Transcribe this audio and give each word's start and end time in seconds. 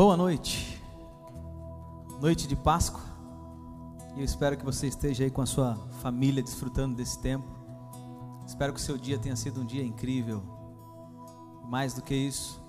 Boa 0.00 0.16
noite, 0.16 0.82
noite 2.22 2.48
de 2.48 2.56
Páscoa, 2.56 3.02
eu 4.16 4.24
espero 4.24 4.56
que 4.56 4.64
você 4.64 4.86
esteja 4.86 5.24
aí 5.24 5.30
com 5.30 5.42
a 5.42 5.46
sua 5.46 5.76
família 6.00 6.42
desfrutando 6.42 6.96
desse 6.96 7.18
tempo. 7.18 7.44
Espero 8.46 8.72
que 8.72 8.80
o 8.80 8.82
seu 8.82 8.96
dia 8.96 9.18
tenha 9.18 9.36
sido 9.36 9.60
um 9.60 9.66
dia 9.66 9.84
incrível. 9.84 10.42
Mais 11.68 11.92
do 11.92 12.00
que 12.00 12.14
isso, 12.14 12.62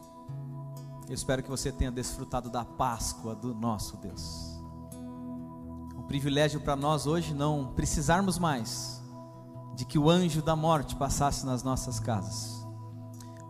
eu 1.07 1.13
espero 1.13 1.41
que 1.41 1.49
você 1.49 1.71
tenha 1.71 1.89
desfrutado 1.89 2.49
da 2.49 2.65
Páscoa 2.65 3.33
do 3.33 3.55
nosso 3.55 3.95
Deus. 3.95 4.61
Um 5.97 6.03
privilégio 6.09 6.59
para 6.59 6.75
nós 6.75 7.07
hoje 7.07 7.33
não 7.33 7.71
precisarmos 7.73 8.37
mais 8.37 9.01
de 9.73 9.85
que 9.85 9.97
o 9.97 10.09
anjo 10.09 10.41
da 10.41 10.57
morte 10.57 10.97
passasse 10.97 11.45
nas 11.45 11.63
nossas 11.63 11.97
casas 11.97 12.60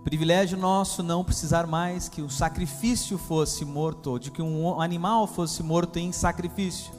Privilégio 0.04 0.58
nosso 0.58 1.04
não 1.04 1.24
precisar 1.24 1.68
mais 1.68 2.10
que 2.10 2.24
o 2.24 2.30
sacrifício 2.30 3.20
fosse 3.20 3.64
morto, 3.64 4.18
de 4.18 4.32
que 4.32 4.42
um 4.42 4.82
animal 4.82 5.28
fosse 5.28 5.62
morto 5.62 5.98
em 6.00 6.12
sacrifício. 6.12 6.92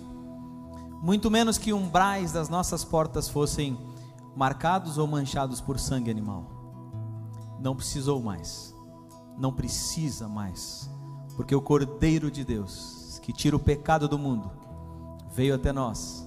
Muito 1.02 1.28
menos 1.28 1.58
que 1.58 1.72
umbrais 1.72 2.30
das 2.30 2.48
nossas 2.48 2.84
portas 2.84 3.28
fossem 3.28 3.76
marcados 4.36 4.98
ou 4.98 5.06
manchados 5.08 5.60
por 5.60 5.80
sangue 5.80 6.12
animal. 6.12 6.48
Não 7.60 7.74
precisou 7.74 8.22
mais. 8.22 8.72
Não 9.36 9.52
precisa 9.52 10.28
mais. 10.28 10.88
Porque 11.34 11.56
o 11.56 11.60
Cordeiro 11.60 12.30
de 12.30 12.44
Deus, 12.44 13.18
que 13.20 13.32
tira 13.32 13.56
o 13.56 13.60
pecado 13.60 14.06
do 14.06 14.18
mundo, 14.18 14.48
veio 15.32 15.56
até 15.56 15.72
nós 15.72 16.24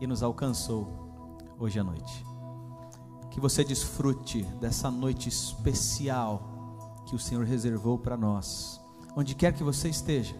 e 0.00 0.06
nos 0.06 0.22
alcançou 0.22 0.88
hoje 1.58 1.78
à 1.78 1.84
noite 1.84 2.35
que 3.36 3.40
você 3.40 3.62
desfrute 3.62 4.44
dessa 4.58 4.90
noite 4.90 5.28
especial 5.28 6.40
que 7.04 7.14
o 7.14 7.18
Senhor 7.18 7.44
reservou 7.44 7.98
para 7.98 8.16
nós, 8.16 8.80
onde 9.14 9.34
quer 9.34 9.52
que 9.52 9.62
você 9.62 9.90
esteja, 9.90 10.34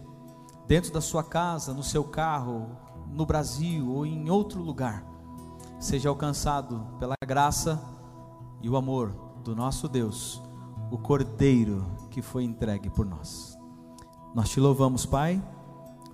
dentro 0.66 0.90
da 0.90 1.02
sua 1.02 1.22
casa, 1.22 1.74
no 1.74 1.82
seu 1.82 2.02
carro, 2.02 2.70
no 3.06 3.26
Brasil 3.26 3.92
ou 3.92 4.06
em 4.06 4.30
outro 4.30 4.62
lugar, 4.62 5.04
seja 5.78 6.08
alcançado 6.08 6.86
pela 6.98 7.14
graça 7.22 7.78
e 8.62 8.70
o 8.70 8.78
amor 8.78 9.10
do 9.44 9.54
nosso 9.54 9.90
Deus, 9.90 10.42
o 10.90 10.96
Cordeiro 10.96 11.84
que 12.10 12.22
foi 12.22 12.44
entregue 12.44 12.88
por 12.88 13.04
nós. 13.04 13.58
Nós 14.34 14.48
te 14.48 14.58
louvamos, 14.58 15.04
Pai, 15.04 15.46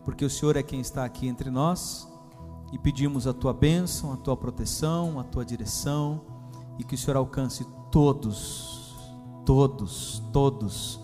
porque 0.05 0.25
o 0.25 0.30
Senhor 0.30 0.56
é 0.56 0.64
quem 0.64 0.80
está 0.80 1.05
aqui 1.05 1.28
entre 1.28 1.48
nós 1.48 2.08
e 2.72 2.78
pedimos 2.78 3.28
a 3.28 3.33
tua 3.33 3.53
bênção, 3.53 4.12
a 4.12 4.16
tua 4.16 4.36
proteção, 4.36 5.20
a 5.20 5.22
tua 5.22 5.44
direção 5.44 6.31
e 6.83 6.84
que 6.84 6.97
o 6.97 6.98
Senhor 6.98 7.16
alcance 7.16 7.64
todos, 7.92 8.92
todos, 9.47 10.20
todos 10.33 11.00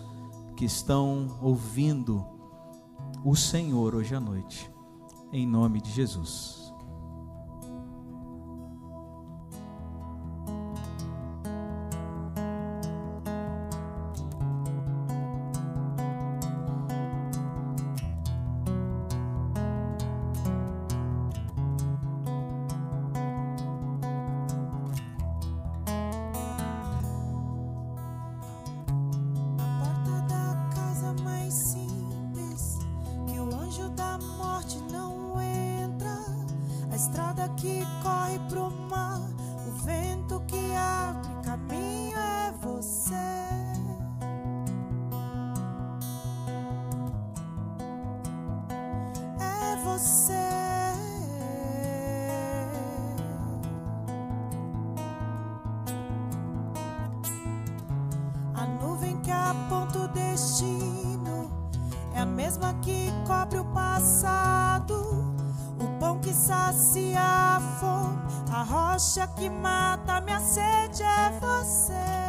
que 0.57 0.65
estão 0.65 1.39
ouvindo 1.41 2.25
o 3.23 3.33
Senhor 3.33 3.95
hoje 3.95 4.13
à 4.13 4.19
noite, 4.19 4.69
em 5.31 5.47
nome 5.47 5.79
de 5.79 5.89
Jesus. 5.89 6.58
ponto 59.69 60.07
destino, 60.09 61.49
é 62.13 62.21
a 62.21 62.25
mesma 62.25 62.73
que 62.81 63.11
cobre 63.25 63.59
o 63.59 63.65
passado, 63.65 64.95
o 65.79 65.99
pão 65.99 66.19
que 66.19 66.33
sacia 66.33 67.21
a 67.21 67.59
fome, 67.79 68.19
a 68.53 68.63
rocha 68.63 69.27
que 69.27 69.49
mata 69.49 70.21
minha 70.21 70.39
sede 70.39 71.03
é 71.03 71.39
você. 71.39 72.28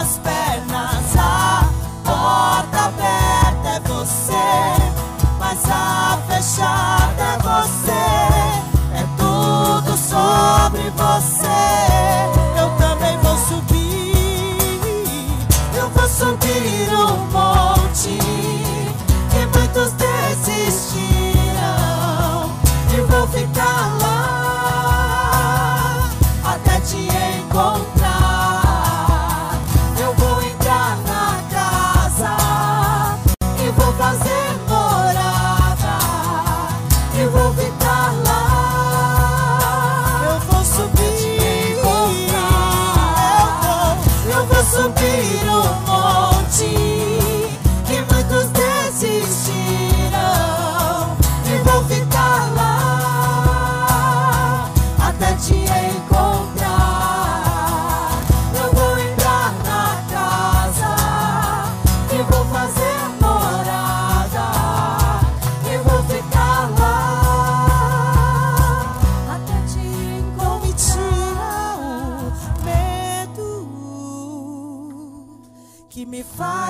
as 0.00 0.18
pernas, 0.18 1.16
a 1.16 1.64
porta 2.04 2.78
aberta 2.86 3.68
é 3.68 3.80
você. 3.88 4.48
Mas 5.38 5.58
a 5.68 6.18
fechada 6.26 7.22
é 7.22 7.38
você. 7.38 7.92
É 8.94 9.04
tudo 9.16 9.96
sobre 9.96 10.90
você. 10.90 11.46
Eu 12.58 12.70
também 12.78 13.18
vou 13.18 13.36
subir. 13.36 14.58
Eu 15.76 15.88
vou 15.90 16.08
subir 16.08 16.88
o 16.94 17.16
monte 17.32 18.39
ficar 23.32 23.99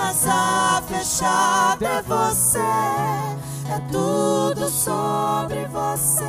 mas 0.00 0.26
a 0.26 0.82
fechada 0.88 1.86
é 1.86 2.02
você, 2.02 2.58
é 2.58 3.78
tudo 3.92 4.66
sobre 4.70 5.66
você. 5.66 6.24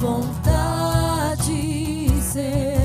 Vontade 0.00 1.42
seja 2.22 2.79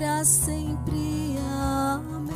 Para 0.00 0.24
sempre. 0.24 1.36
Amém. 1.36 2.34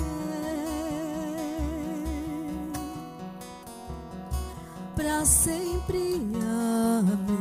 Para 4.94 5.25
sempre. 5.25 6.21
Amém. 6.44 7.40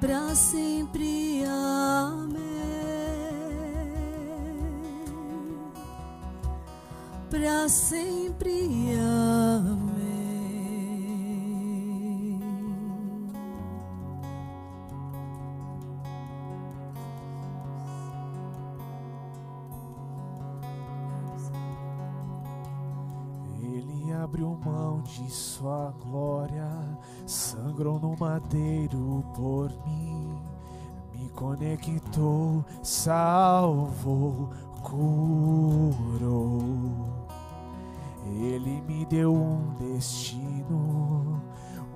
Para 0.00 0.34
sempre. 0.34 1.44
Amém. 1.44 2.40
Para 7.30 7.68
sempre. 7.68 8.94
Amém. 8.94 9.05
No 27.98 28.16
madeiro 28.18 29.24
por 29.34 29.70
mim, 29.86 30.38
me 31.12 31.28
conectou, 31.30 32.64
salvou, 32.82 34.50
curou. 34.82 35.56
Ele 38.26 38.82
me 38.82 39.04
deu 39.06 39.34
um 39.34 39.74
destino, 39.78 41.40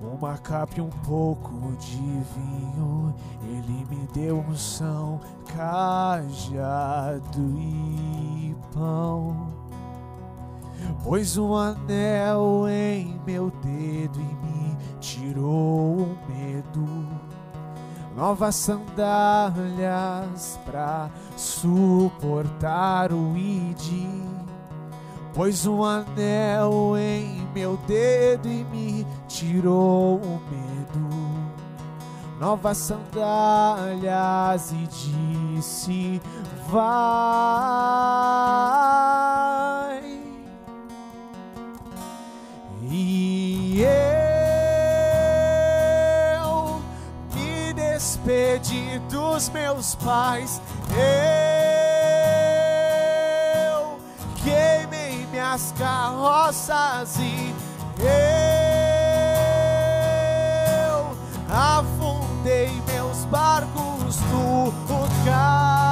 uma 0.01 0.37
capa 0.37 0.75
e 0.77 0.81
um 0.81 0.89
pouco 0.89 1.53
de 1.77 1.97
vinho. 1.97 3.13
Ele 3.43 3.85
me 3.89 4.07
deu 4.13 4.39
unção, 4.39 5.19
cajado 5.45 7.41
e 7.57 8.55
pão. 8.73 9.47
Pôs 11.03 11.37
um 11.37 11.55
anel 11.55 12.67
em 12.69 13.19
meu 13.25 13.51
dedo 13.61 14.19
e 14.19 14.45
me 14.45 14.50
tirou 15.31 15.95
o 15.97 16.17
medo. 16.27 16.85
Novas 18.15 18.55
sandálias 18.55 18.99
pra 20.65 21.09
suportar 21.37 23.13
o 23.13 23.37
id. 23.37 24.09
Pôs 25.33 25.65
um 25.65 25.81
anel 25.85 26.97
em 26.97 27.47
meu 27.53 27.77
dedo 27.87 28.49
e 28.49 28.65
me 28.65 29.07
tirou 29.29 30.17
o 30.17 30.41
medo. 30.51 31.09
Novas 32.37 32.77
sandálias 32.77 34.73
e 34.73 34.87
disse: 34.87 36.21
Vai. 36.67 36.91
E 42.89 43.81
eu 43.83 44.20
despedi 48.21 48.99
dos 49.09 49.49
meus 49.49 49.95
pais. 49.95 50.61
Eu 50.91 50.97
queimei 54.43 55.25
minhas 55.31 55.73
carroças 55.77 57.17
e 57.17 57.53
eu 57.99 58.11
afundei 61.49 62.69
meus 62.93 63.25
barcos 63.25 64.19
no 64.31 64.71
cais. 65.25 65.90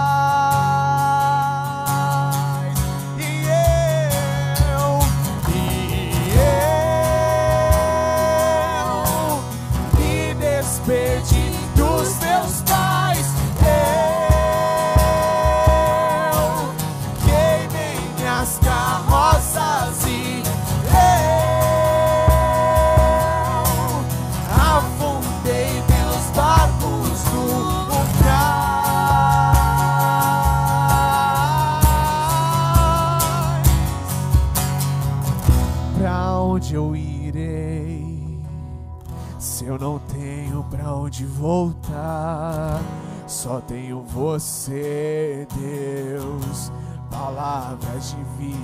Onde 41.10 41.26
voltar, 41.26 42.80
só 43.26 43.60
tenho 43.62 44.04
você, 44.04 45.48
Deus. 45.56 46.72
Palavras 47.10 48.12
de 48.12 48.24
vida 48.38 48.60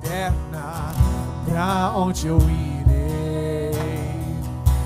eterna. 0.00 0.92
Pra 1.44 1.92
onde 1.96 2.28
eu 2.28 2.38
irei? 2.38 3.72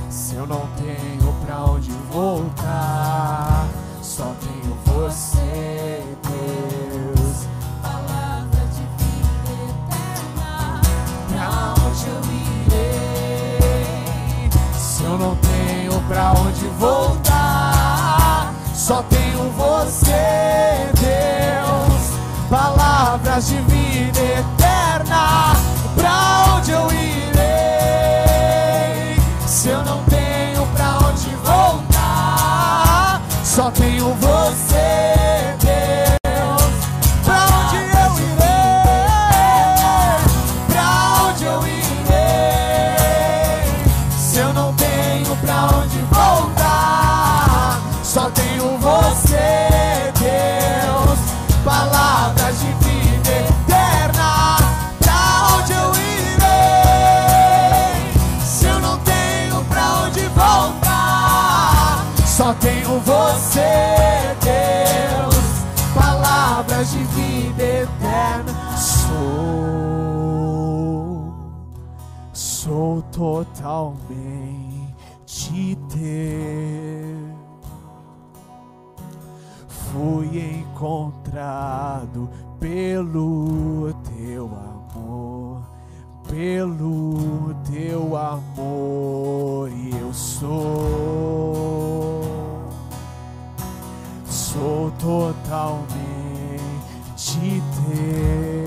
Se 0.08 0.34
eu 0.36 0.46
não 0.46 0.66
tenho 0.78 1.30
pra 1.44 1.66
onde 1.66 1.90
voltar, 2.10 3.13
pra 16.08 16.32
onde 16.32 16.66
voltar, 16.78 18.52
só 18.74 19.02
tenho 19.04 19.50
você, 19.50 20.90
Deus. 21.00 22.18
Palavras 22.50 23.48
de 23.48 23.56
vida 23.62 24.13
pelo 86.64 87.54
teu 87.70 88.16
amor, 88.16 89.68
e 89.70 89.90
eu 90.00 90.14
sou, 90.14 90.62
sou 94.26 94.90
totalmente 94.92 96.56
teu. 97.76 98.64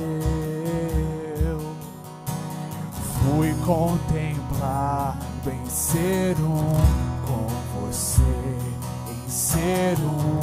Fui 3.16 3.52
contemplado 3.66 5.26
em 5.48 5.66
ser 5.68 6.36
um 6.40 6.70
com 7.26 7.48
você, 7.82 8.22
em 9.10 9.28
ser 9.28 9.98
um, 10.02 10.40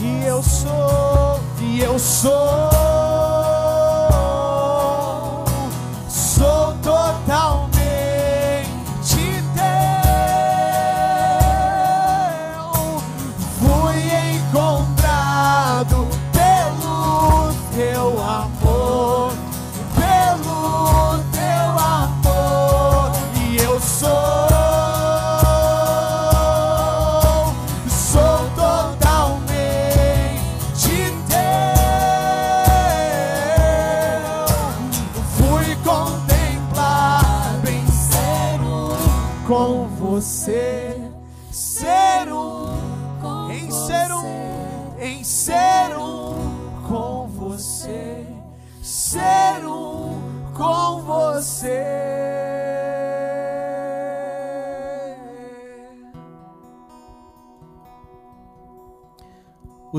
e 0.00 0.24
eu 0.26 0.40
sou, 0.40 1.40
e 1.60 1.80
eu 1.80 1.98
sou 1.98 2.71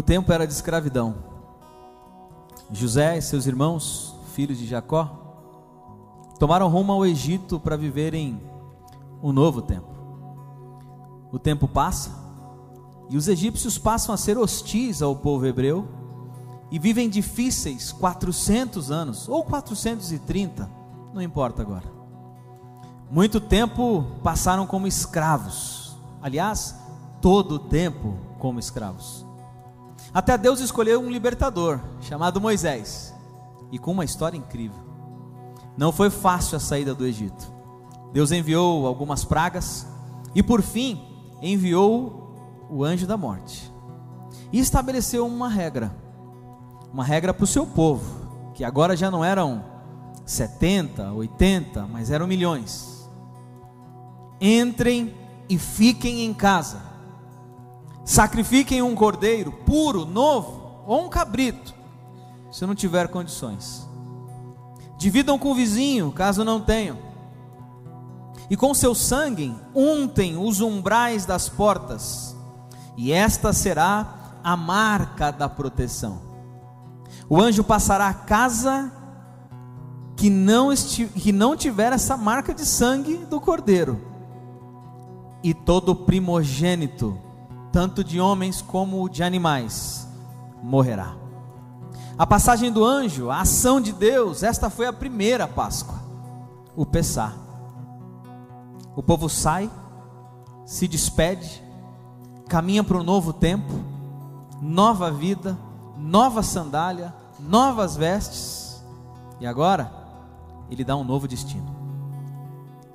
tempo 0.03 0.31
era 0.31 0.45
de 0.45 0.53
escravidão. 0.53 1.15
José 2.71 3.17
e 3.17 3.21
seus 3.21 3.45
irmãos, 3.45 4.15
filhos 4.33 4.57
de 4.57 4.67
Jacó, 4.67 5.09
tomaram 6.39 6.67
rumo 6.67 6.91
ao 6.91 7.05
Egito 7.05 7.59
para 7.59 7.77
viverem 7.77 8.39
um 9.21 9.31
novo 9.31 9.61
tempo. 9.61 9.87
O 11.31 11.39
tempo 11.39 11.67
passa 11.67 12.11
e 13.09 13.17
os 13.17 13.27
egípcios 13.27 13.77
passam 13.77 14.13
a 14.13 14.17
ser 14.17 14.37
hostis 14.37 15.01
ao 15.01 15.15
povo 15.15 15.45
hebreu 15.45 15.87
e 16.69 16.77
vivem 16.79 17.09
difíceis 17.09 17.91
400 17.91 18.91
anos 18.91 19.29
ou 19.29 19.43
430, 19.43 20.69
não 21.13 21.21
importa 21.21 21.61
agora. 21.61 21.91
Muito 23.09 23.39
tempo 23.39 24.03
passaram 24.23 24.65
como 24.65 24.87
escravos. 24.87 25.95
Aliás, 26.21 26.75
todo 27.21 27.55
o 27.55 27.59
tempo 27.59 28.17
como 28.39 28.59
escravos. 28.59 29.25
Até 30.13 30.37
Deus 30.37 30.59
escolheu 30.59 31.01
um 31.01 31.09
libertador, 31.09 31.79
chamado 31.99 32.39
Moisés, 32.39 33.11
e 33.71 33.79
com 33.79 33.91
uma 33.91 34.05
história 34.05 34.37
incrível. 34.37 34.79
Não 35.75 35.91
foi 35.91 36.11
fácil 36.11 36.55
a 36.55 36.59
saída 36.59 36.93
do 36.93 37.03
Egito. 37.03 37.51
Deus 38.11 38.31
enviou 38.31 38.85
algumas 38.85 39.25
pragas 39.25 39.87
e, 40.35 40.43
por 40.43 40.61
fim, 40.61 41.01
enviou 41.41 42.67
o 42.69 42.83
anjo 42.83 43.07
da 43.07 43.17
morte. 43.17 43.73
E 44.51 44.59
estabeleceu 44.59 45.25
uma 45.25 45.49
regra, 45.49 45.91
uma 46.93 47.03
regra 47.03 47.33
para 47.33 47.43
o 47.43 47.47
seu 47.47 47.65
povo, 47.65 48.51
que 48.53 48.63
agora 48.63 48.95
já 48.95 49.09
não 49.09 49.25
eram 49.25 49.65
70, 50.27 51.11
80, 51.11 51.87
mas 51.87 52.11
eram 52.11 52.27
milhões. 52.27 53.09
Entrem 54.39 55.15
e 55.49 55.57
fiquem 55.57 56.23
em 56.23 56.35
casa 56.35 56.92
Sacrifiquem 58.05 58.81
um 58.81 58.95
cordeiro 58.95 59.51
puro, 59.51 60.05
novo, 60.05 60.83
ou 60.85 61.05
um 61.05 61.09
cabrito, 61.09 61.73
se 62.51 62.65
não 62.65 62.75
tiver 62.75 63.07
condições. 63.07 63.87
Dividam 64.97 65.39
com 65.39 65.51
o 65.51 65.55
vizinho, 65.55 66.11
caso 66.11 66.43
não 66.43 66.59
tenham. 66.59 66.97
E 68.49 68.57
com 68.57 68.73
seu 68.73 68.93
sangue 68.93 69.55
untem 69.73 70.37
os 70.37 70.59
umbrais 70.59 71.25
das 71.25 71.47
portas, 71.47 72.35
e 72.97 73.11
esta 73.11 73.53
será 73.53 74.39
a 74.43 74.57
marca 74.57 75.31
da 75.31 75.47
proteção. 75.47 76.21
O 77.29 77.41
anjo 77.41 77.63
passará 77.63 78.09
a 78.09 78.13
casa 78.13 78.91
que 80.17 80.29
não, 80.29 80.69
que 80.75 81.31
não 81.31 81.55
tiver 81.55 81.93
essa 81.93 82.17
marca 82.17 82.53
de 82.53 82.65
sangue 82.65 83.17
do 83.17 83.39
cordeiro, 83.39 83.99
e 85.41 85.53
todo 85.53 85.95
primogênito 85.95 87.17
tanto 87.73 88.03
de 88.03 88.21
homens 88.21 88.61
como 88.61 89.09
de 89.09 89.23
animais, 89.23 90.07
morrerá. 90.61 91.15
A 92.15 92.27
passagem 92.27 92.71
do 92.71 92.85
anjo, 92.85 93.31
a 93.31 93.41
ação 93.41 93.81
de 93.81 93.91
Deus, 93.91 94.43
esta 94.43 94.69
foi 94.69 94.85
a 94.85 94.93
primeira 94.93 95.47
Páscoa, 95.47 95.99
o 96.75 96.85
Pessá. 96.85 97.33
O 98.95 99.01
povo 99.01 99.27
sai, 99.27 99.71
se 100.67 100.87
despede, 100.87 101.63
caminha 102.47 102.83
para 102.83 102.99
um 102.99 103.03
novo 103.03 103.33
tempo, 103.33 103.73
nova 104.61 105.09
vida, 105.09 105.57
nova 105.97 106.43
sandália, 106.43 107.11
novas 107.39 107.97
vestes, 107.97 108.83
e 109.39 109.47
agora 109.47 109.91
ele 110.69 110.83
dá 110.83 110.95
um 110.95 111.03
novo 111.03 111.27
destino. 111.27 111.75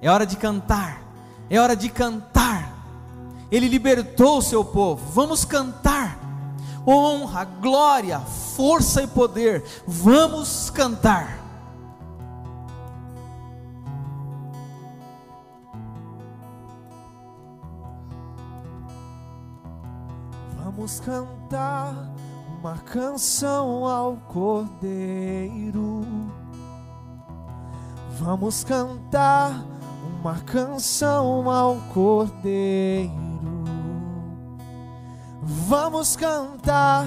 É 0.00 0.08
hora 0.08 0.24
de 0.24 0.36
cantar, 0.36 1.02
é 1.50 1.58
hora 1.58 1.74
de 1.74 1.88
cantar. 1.88 2.47
Ele 3.50 3.68
libertou 3.68 4.38
o 4.38 4.42
seu 4.42 4.64
povo. 4.64 5.04
Vamos 5.12 5.44
cantar. 5.44 6.18
Honra, 6.86 7.44
glória, 7.44 8.20
força 8.20 9.02
e 9.02 9.06
poder. 9.06 9.64
Vamos 9.86 10.70
cantar. 10.70 11.38
Vamos 20.64 21.00
cantar 21.00 22.12
uma 22.60 22.78
canção 22.78 23.86
ao 23.86 24.16
Cordeiro. 24.28 26.06
Vamos 28.18 28.64
cantar 28.64 29.64
uma 30.20 30.36
canção 30.40 31.50
ao 31.50 31.76
Cordeiro. 31.92 33.27
Vamos 35.50 36.14
cantar 36.14 37.06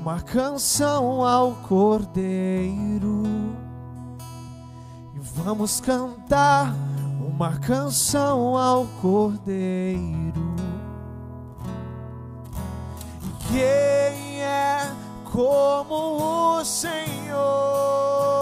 uma 0.00 0.20
canção 0.20 1.26
ao 1.26 1.50
Cordeiro. 1.66 3.24
E 5.16 5.18
vamos 5.18 5.80
cantar 5.80 6.72
uma 7.20 7.58
canção 7.58 8.56
ao 8.56 8.86
Cordeiro. 9.00 10.54
Quem 13.48 14.42
é 14.42 14.88
como 15.24 16.58
o 16.58 16.64
Senhor? 16.64 18.41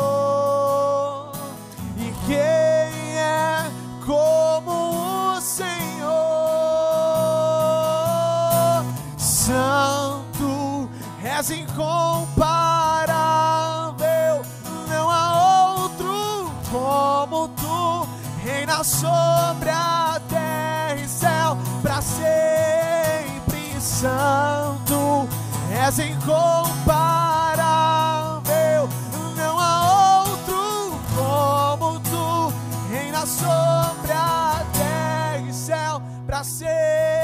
És 11.41 11.51
incomparável, 11.53 14.43
não 14.91 15.09
há 15.09 15.79
outro 15.79 16.53
como 16.71 17.49
tu, 17.49 18.07
reina 18.45 18.85
sobre 18.85 19.71
a 19.71 20.21
terra 20.29 20.97
e 21.03 21.09
céu 21.09 21.57
para 21.81 22.03
sempre 22.03 23.81
santo, 23.81 25.27
és 25.73 25.99
incomparável, 25.99 28.87
não 29.35 29.59
há 29.59 30.27
outro 30.27 31.01
como 31.17 31.99
tu, 32.01 32.53
reina 32.91 33.25
sobre 33.25 34.13
a 34.13 34.63
terra 34.75 35.39
e 35.49 35.55
céu 35.55 36.03
para 36.27 36.45
sempre. 36.45 37.20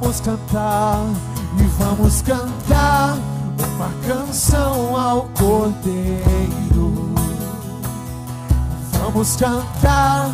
Vamos 0.00 0.20
cantar 0.20 1.04
e 1.58 1.62
vamos 1.64 2.22
cantar 2.22 3.18
uma 3.58 3.90
canção 4.06 4.96
ao 4.96 5.22
Cordeiro. 5.36 7.14
Vamos 8.92 9.34
cantar 9.34 10.30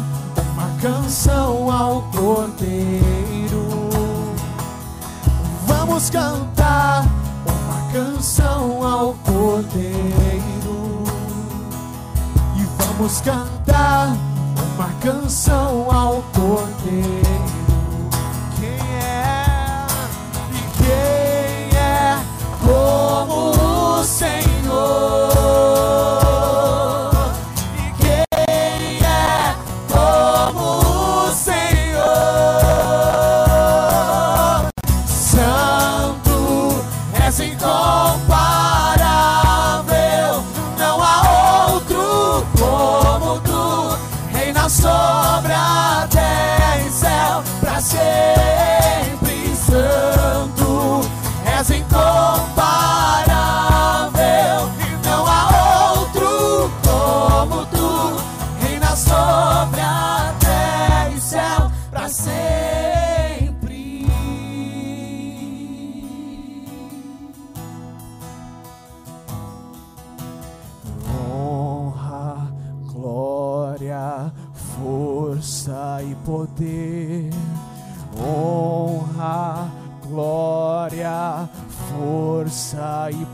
uma 0.53 0.69
canção 0.83 1.71
ao 1.71 2.03
Cordeiro. 2.13 3.89
Vamos 5.67 6.11
cantar 6.11 7.07
uma 7.47 7.91
canção 7.91 8.87
ao 8.87 9.15
Cordeiro. 9.15 11.05
E 12.55 12.85
vamos 12.85 13.21
cantar 13.23 14.15
uma 14.77 14.89
canção 15.01 15.91
ao 15.91 16.23
Cordeiro. 16.35 17.34
Senhor? 24.15 25.34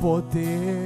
Poder. 0.00 0.79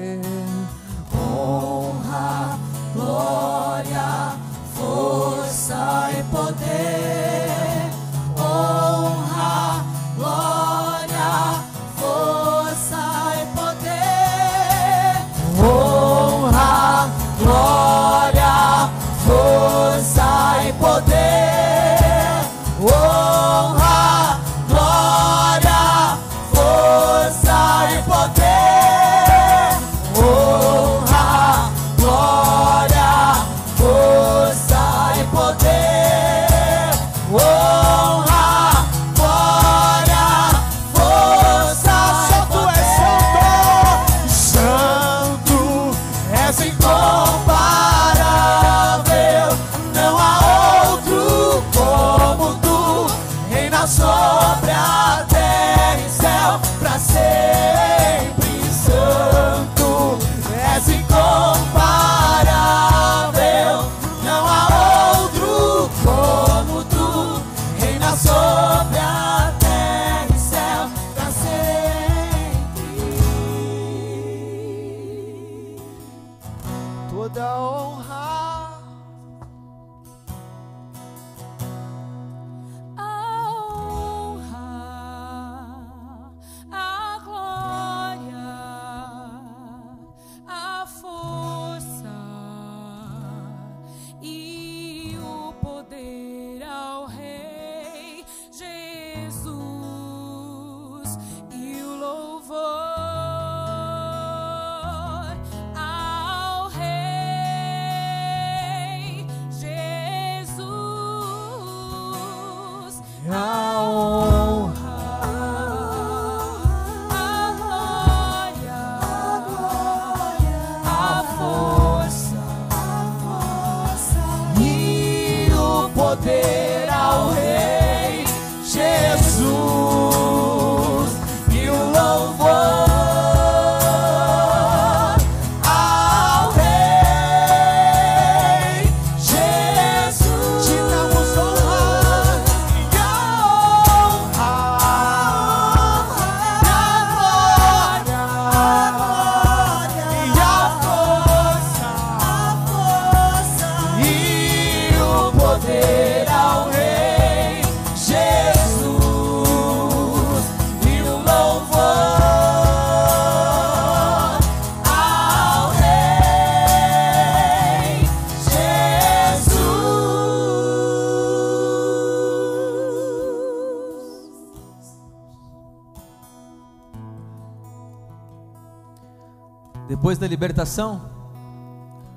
Libertação, 180.54 181.10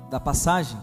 da 0.08 0.20
passagem, 0.20 0.78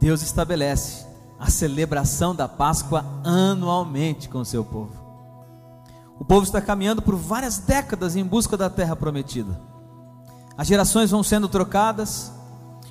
Deus 0.00 0.22
estabelece 0.22 1.04
a 1.36 1.50
celebração 1.50 2.32
da 2.32 2.46
Páscoa 2.46 3.04
anualmente 3.24 4.28
com 4.28 4.38
o 4.38 4.44
seu 4.44 4.64
povo. 4.64 4.92
O 6.20 6.24
povo 6.24 6.44
está 6.44 6.60
caminhando 6.60 7.02
por 7.02 7.16
várias 7.16 7.58
décadas 7.58 8.14
em 8.14 8.22
busca 8.22 8.56
da 8.56 8.70
terra 8.70 8.94
prometida. 8.94 9.60
As 10.56 10.68
gerações 10.68 11.10
vão 11.10 11.24
sendo 11.24 11.48
trocadas, 11.48 12.30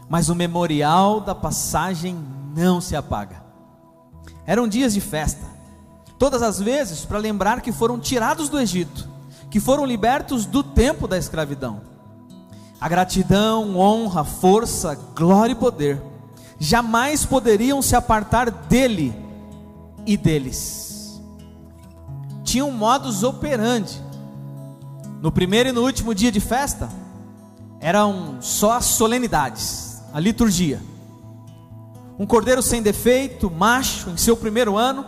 mas 0.10 0.28
o 0.28 0.36
memorial 0.36 1.22
da 1.22 1.34
passagem 1.34 2.22
não 2.54 2.82
se 2.82 2.98
apaga. 2.98 3.42
Eram 4.46 4.68
dias 4.68 4.94
de 4.94 5.00
festa, 5.00 5.46
todas 6.20 6.42
as 6.42 6.60
vezes 6.60 7.06
para 7.06 7.18
lembrar 7.18 7.62
que 7.62 7.72
foram 7.72 7.98
tirados 7.98 8.50
do 8.50 8.60
Egito, 8.60 9.08
que 9.50 9.62
foram 9.62 9.86
libertos 9.86 10.46
do 10.46 10.62
tempo 10.62 11.08
da 11.08 11.18
escravidão. 11.18 11.91
A 12.82 12.90
gratidão, 12.90 13.78
honra, 13.78 14.26
força, 14.26 15.00
glória 15.16 15.54
e 15.54 15.56
poder 15.56 16.12
jamais 16.62 17.26
poderiam 17.26 17.82
se 17.82 17.96
apartar 17.96 18.52
dele 18.52 19.16
e 20.06 20.16
deles. 20.16 21.20
Tinha 22.44 22.64
um 22.64 22.72
modus 22.72 23.24
operandi. 23.24 24.00
No 25.24 25.32
primeiro 25.32 25.70
e 25.70 25.72
no 25.72 25.82
último 25.82 26.14
dia 26.14 26.32
de 26.32 26.40
festa, 26.40 26.88
eram 27.80 28.38
só 28.42 28.74
as 28.74 28.86
solenidades, 28.86 30.04
a 30.14 30.20
liturgia. 30.20 30.80
Um 32.20 32.28
cordeiro 32.28 32.62
sem 32.62 32.80
defeito, 32.80 33.50
macho, 33.50 34.12
em 34.12 34.18
seu 34.18 34.38
primeiro 34.38 34.78
ano. 34.78 35.04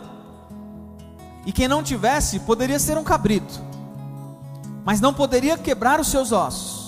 E 1.46 1.52
quem 1.52 1.68
não 1.68 1.84
tivesse, 1.84 2.40
poderia 2.40 2.80
ser 2.80 2.98
um 2.98 3.04
cabrito, 3.04 3.62
mas 4.84 5.00
não 5.00 5.14
poderia 5.14 5.56
quebrar 5.56 6.00
os 6.00 6.08
seus 6.08 6.32
ossos. 6.32 6.83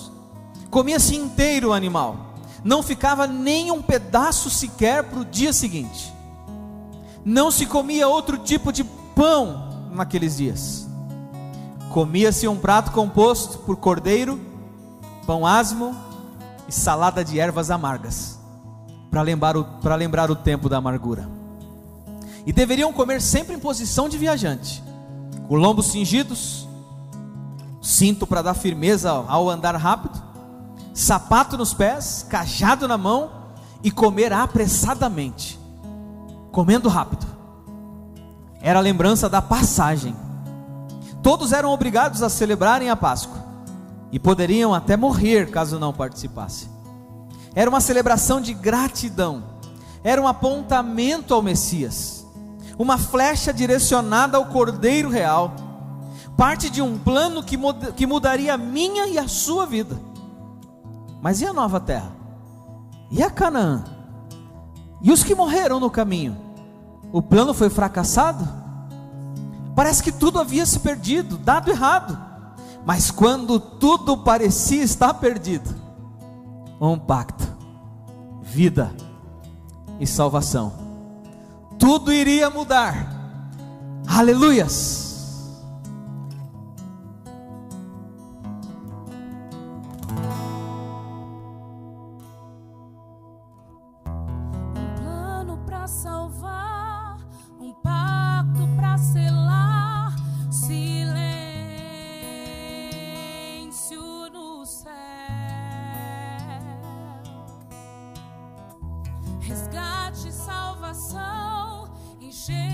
Comia-se 0.70 1.16
inteiro 1.16 1.70
o 1.70 1.72
animal 1.72 2.26
não 2.66 2.82
ficava 2.82 3.28
nem 3.28 3.70
um 3.70 3.80
pedaço 3.80 4.50
sequer 4.50 5.04
para 5.04 5.20
o 5.20 5.24
dia 5.24 5.52
seguinte. 5.52 6.12
Não 7.24 7.48
se 7.48 7.64
comia 7.64 8.08
outro 8.08 8.38
tipo 8.38 8.72
de 8.72 8.82
pão 8.82 9.88
naqueles 9.92 10.36
dias. 10.36 10.84
Comia-se 11.90 12.48
um 12.48 12.56
prato 12.56 12.90
composto 12.90 13.58
por 13.58 13.76
cordeiro, 13.76 14.40
pão 15.24 15.46
asmo 15.46 15.96
e 16.66 16.72
salada 16.72 17.24
de 17.24 17.38
ervas 17.38 17.70
amargas, 17.70 18.36
para 19.12 19.22
lembrar, 19.22 19.56
o, 19.56 19.64
lembrar 19.96 20.28
o 20.28 20.34
tempo 20.34 20.68
da 20.68 20.78
amargura. 20.78 21.28
E 22.44 22.52
deveriam 22.52 22.92
comer 22.92 23.22
sempre 23.22 23.54
em 23.54 23.60
posição 23.60 24.08
de 24.08 24.18
viajante, 24.18 24.82
com 25.46 25.54
lombos 25.54 25.86
cingidos, 25.86 26.68
cinto 27.80 28.26
para 28.26 28.42
dar 28.42 28.54
firmeza 28.54 29.12
ao 29.12 29.48
andar 29.48 29.76
rápido, 29.76 30.20
sapato 30.96 31.58
nos 31.58 31.74
pés, 31.74 32.24
cajado 32.26 32.88
na 32.88 32.96
mão 32.96 33.30
e 33.84 33.90
comer 33.90 34.32
apressadamente, 34.32 35.60
comendo 36.50 36.88
rápido. 36.88 37.26
Era 38.62 38.78
a 38.78 38.82
lembrança 38.82 39.28
da 39.28 39.42
passagem. 39.42 40.16
Todos 41.22 41.52
eram 41.52 41.70
obrigados 41.70 42.22
a 42.22 42.30
celebrarem 42.30 42.88
a 42.88 42.96
Páscoa 42.96 43.44
e 44.10 44.18
poderiam 44.18 44.72
até 44.72 44.96
morrer 44.96 45.50
caso 45.50 45.78
não 45.78 45.92
participassem. 45.92 46.70
Era 47.54 47.68
uma 47.68 47.80
celebração 47.80 48.40
de 48.40 48.54
gratidão, 48.54 49.44
era 50.02 50.20
um 50.20 50.26
apontamento 50.26 51.34
ao 51.34 51.42
Messias, 51.42 52.26
uma 52.78 52.96
flecha 52.96 53.52
direcionada 53.52 54.38
ao 54.38 54.46
Cordeiro 54.46 55.10
Real, 55.10 55.54
parte 56.38 56.70
de 56.70 56.80
um 56.80 56.96
plano 56.96 57.42
que 57.42 58.06
mudaria 58.06 58.54
a 58.54 58.58
minha 58.58 59.08
e 59.08 59.18
a 59.18 59.28
sua 59.28 59.66
vida. 59.66 60.15
Mas 61.20 61.40
e 61.40 61.46
a 61.46 61.52
nova 61.52 61.80
terra? 61.80 62.12
E 63.10 63.22
a 63.22 63.30
Canaã? 63.30 63.84
E 65.02 65.12
os 65.12 65.22
que 65.22 65.34
morreram 65.34 65.78
no 65.78 65.90
caminho? 65.90 66.36
O 67.12 67.22
plano 67.22 67.54
foi 67.54 67.70
fracassado? 67.70 68.46
Parece 69.74 70.02
que 70.02 70.10
tudo 70.10 70.40
havia 70.40 70.64
se 70.66 70.80
perdido, 70.80 71.36
dado 71.36 71.70
errado. 71.70 72.18
Mas 72.84 73.10
quando 73.10 73.58
tudo 73.58 74.16
parecia 74.16 74.82
estar 74.82 75.14
perdido, 75.14 75.74
um 76.80 76.98
pacto, 76.98 77.46
vida 78.42 78.94
e 79.98 80.06
salvação. 80.06 80.72
Tudo 81.78 82.12
iria 82.12 82.48
mudar. 82.48 83.12
Aleluias. 84.06 85.05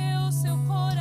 O 0.02 0.58
plano 0.58 0.62
perfeito, 0.66 0.91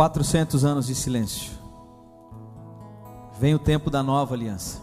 400 0.00 0.64
anos 0.64 0.86
de 0.86 0.94
silêncio. 0.94 1.52
Vem 3.38 3.54
o 3.54 3.58
tempo 3.58 3.90
da 3.90 4.02
nova 4.02 4.34
aliança. 4.34 4.80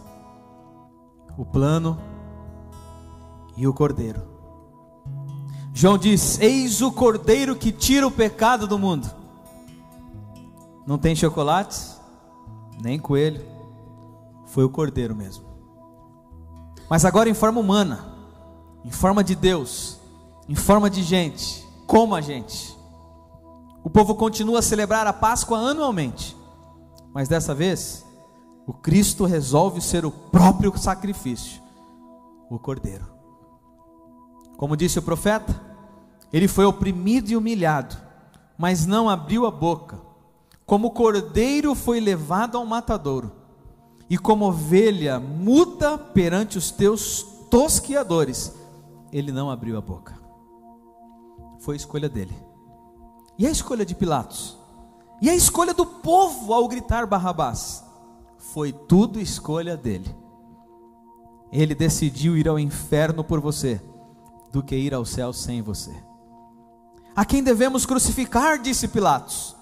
O 1.36 1.44
plano 1.44 1.98
e 3.56 3.66
o 3.66 3.74
cordeiro. 3.74 4.22
João 5.74 5.98
diz: 5.98 6.38
Eis 6.38 6.80
o 6.82 6.92
cordeiro 6.92 7.56
que 7.56 7.72
tira 7.72 8.06
o 8.06 8.12
pecado 8.12 8.68
do 8.68 8.78
mundo. 8.78 9.10
Não 10.86 10.96
tem 10.96 11.16
chocolates, 11.16 12.00
nem 12.80 12.96
coelho. 12.96 13.44
Foi 14.46 14.62
o 14.62 14.70
cordeiro 14.70 15.16
mesmo. 15.16 15.44
Mas 16.88 17.04
agora 17.04 17.28
em 17.28 17.34
forma 17.34 17.58
humana, 17.58 18.06
em 18.84 18.92
forma 18.92 19.24
de 19.24 19.34
Deus, 19.34 19.98
em 20.48 20.54
forma 20.54 20.88
de 20.88 21.02
gente, 21.02 21.66
como 21.88 22.14
a 22.14 22.20
gente. 22.20 22.77
O 23.88 23.90
povo 23.90 24.14
continua 24.14 24.58
a 24.58 24.62
celebrar 24.62 25.06
a 25.06 25.14
Páscoa 25.14 25.56
anualmente, 25.56 26.36
mas 27.10 27.26
dessa 27.26 27.54
vez, 27.54 28.04
o 28.66 28.74
Cristo 28.74 29.24
resolve 29.24 29.80
ser 29.80 30.04
o 30.04 30.10
próprio 30.10 30.76
sacrifício, 30.76 31.62
o 32.50 32.58
Cordeiro. 32.58 33.06
Como 34.58 34.76
disse 34.76 34.98
o 34.98 35.02
profeta, 35.02 35.58
ele 36.30 36.46
foi 36.46 36.66
oprimido 36.66 37.30
e 37.30 37.36
humilhado, 37.36 37.96
mas 38.58 38.84
não 38.84 39.08
abriu 39.08 39.46
a 39.46 39.50
boca. 39.50 39.98
Como 40.66 40.90
cordeiro 40.90 41.74
foi 41.74 41.98
levado 41.98 42.58
ao 42.58 42.66
matadouro, 42.66 43.32
e 44.10 44.18
como 44.18 44.48
ovelha 44.48 45.18
muda 45.18 45.96
perante 45.96 46.58
os 46.58 46.70
teus 46.70 47.22
tosquiadores, 47.50 48.54
ele 49.10 49.32
não 49.32 49.50
abriu 49.50 49.78
a 49.78 49.80
boca. 49.80 50.20
Foi 51.58 51.74
escolha 51.74 52.10
dele. 52.10 52.47
E 53.38 53.46
a 53.46 53.50
escolha 53.50 53.86
de 53.86 53.94
Pilatos? 53.94 54.58
E 55.22 55.30
a 55.30 55.34
escolha 55.34 55.72
do 55.72 55.86
povo 55.86 56.52
ao 56.52 56.66
gritar 56.66 57.06
Barrabás? 57.06 57.84
Foi 58.36 58.72
tudo 58.72 59.20
escolha 59.20 59.76
dele. 59.76 60.14
Ele 61.52 61.74
decidiu 61.74 62.36
ir 62.36 62.48
ao 62.48 62.58
inferno 62.58 63.22
por 63.22 63.40
você, 63.40 63.80
do 64.52 64.62
que 64.62 64.76
ir 64.76 64.92
ao 64.92 65.04
céu 65.04 65.32
sem 65.32 65.62
você. 65.62 65.94
A 67.14 67.24
quem 67.24 67.42
devemos 67.42 67.86
crucificar, 67.86 68.60
disse 68.60 68.88
Pilatos. 68.88 69.56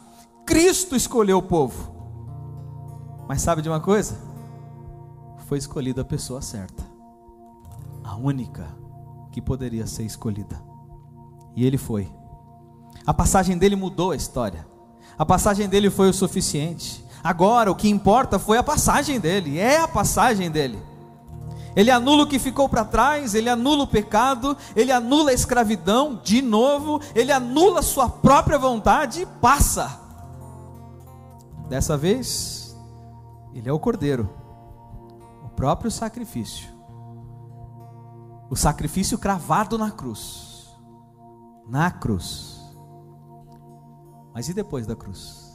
Cristo 0.45 0.97
escolheu 0.97 1.39
o 1.39 1.43
povo. 1.43 1.95
Mas 3.29 3.43
sabe 3.43 3.61
de 3.61 3.68
uma 3.68 3.81
coisa? 3.81 4.18
Foi 5.47 5.59
escolhida 5.59 6.03
a 6.03 6.05
pessoa 6.05 6.41
certa, 6.41 6.83
a 8.03 8.16
única 8.16 8.66
que 9.33 9.41
poderia 9.41 9.87
ser 9.87 10.05
escolhida. 10.05 10.61
E 11.55 11.64
ele 11.64 11.79
foi. 11.79 12.11
A 13.07 13.14
passagem 13.14 13.57
dele 13.57 13.76
mudou 13.76 14.11
a 14.11 14.16
história. 14.16 14.66
A 15.18 15.24
passagem 15.24 15.68
dele 15.68 15.90
foi 15.90 16.11
o 16.11 16.12
suficiente. 16.12 17.04
Agora 17.22 17.70
o 17.70 17.76
que 17.76 17.88
importa 17.88 18.38
foi 18.38 18.59
a 18.59 18.62
passagem 18.62 19.18
dele, 19.18 19.59
é 19.59 19.80
a 19.80 19.88
passagem 19.88 20.50
dele. 20.50 20.82
Ele 21.74 21.90
anula 21.90 22.22
o 22.22 22.26
que 22.26 22.38
ficou 22.38 22.68
para 22.68 22.84
trás, 22.84 23.34
ele 23.34 23.50
anula 23.50 23.84
o 23.84 23.86
pecado, 23.86 24.57
ele 24.74 24.90
anula 24.90 25.30
a 25.30 25.34
escravidão 25.34 26.20
de 26.24 26.40
novo, 26.40 27.00
ele 27.14 27.30
anula 27.30 27.82
sua 27.82 28.09
própria 28.09 28.59
vontade 28.59 29.22
e 29.22 29.26
passa. 29.26 30.00
Dessa 31.68 31.96
vez, 31.96 32.74
ele 33.52 33.68
é 33.68 33.72
o 33.72 33.78
cordeiro, 33.78 34.30
o 35.44 35.48
próprio 35.50 35.90
sacrifício. 35.90 36.68
O 38.48 38.57
sacrifício 38.57 39.18
cravado 39.18 39.76
na 39.76 39.90
cruz. 39.90 40.68
Na 41.68 41.90
cruz. 41.90 42.55
Mas 44.37 44.51
e 44.51 44.53
depois 44.53 44.87
da 44.87 44.95
cruz? 44.95 45.45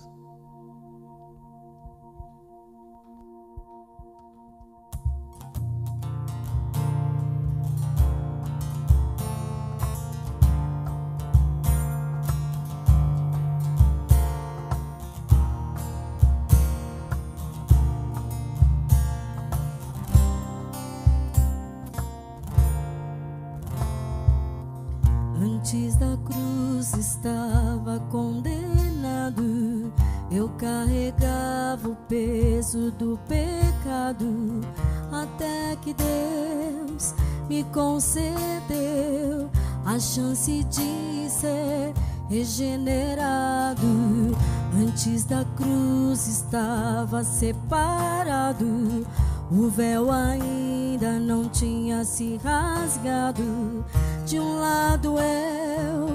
Cruz 45.45 46.27
estava 46.27 47.23
separado. 47.23 49.05
O 49.51 49.69
véu 49.69 50.11
ainda 50.11 51.19
não 51.19 51.49
tinha 51.49 52.03
se 52.05 52.39
rasgado. 52.43 53.83
De 54.25 54.39
um 54.39 54.59
lado 54.59 55.15
eu, 55.19 56.07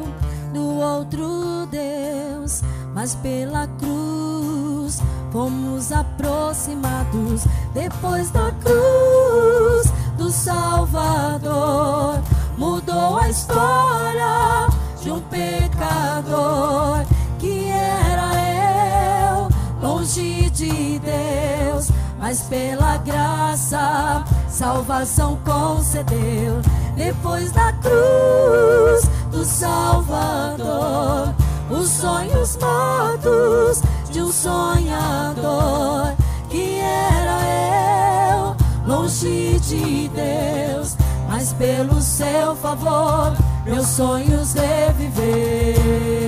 do 0.53 0.65
outro 0.79 1.67
Deus, 1.71 2.63
mas 2.95 3.15
pela 3.17 3.67
cruz 3.79 5.03
fomos 5.31 5.93
aproximados. 5.93 7.45
Depois 7.75 8.31
da 8.31 8.51
cruz 8.53 9.93
do 10.17 10.31
Salvador, 10.31 12.21
mudou 12.57 13.19
a 13.19 13.29
história 13.29 14.69
de 15.03 15.11
um 15.11 15.21
pecador 15.21 16.86
mas 22.27 22.41
pela 22.41 22.97
graça 22.97 24.25
salvação 24.49 25.39
concedeu. 25.45 26.61
Depois 26.97 27.53
da 27.53 27.73
cruz 27.75 29.09
do 29.31 29.45
Salvador, 29.45 31.33
os 31.71 31.89
sonhos 31.89 32.57
mortos 32.57 33.81
de 34.11 34.23
um 34.23 34.33
sonhador 34.33 36.17
que 36.51 36.81
era 36.81 37.39
eu, 38.35 38.57
longe 38.89 39.61
de 39.61 40.09
Deus, 40.09 40.97
mas 41.29 41.53
pelo 41.53 42.03
seu 42.03 42.57
favor, 42.57 43.37
meus 43.65 43.87
sonhos 43.87 44.53
reviver. 44.53 46.26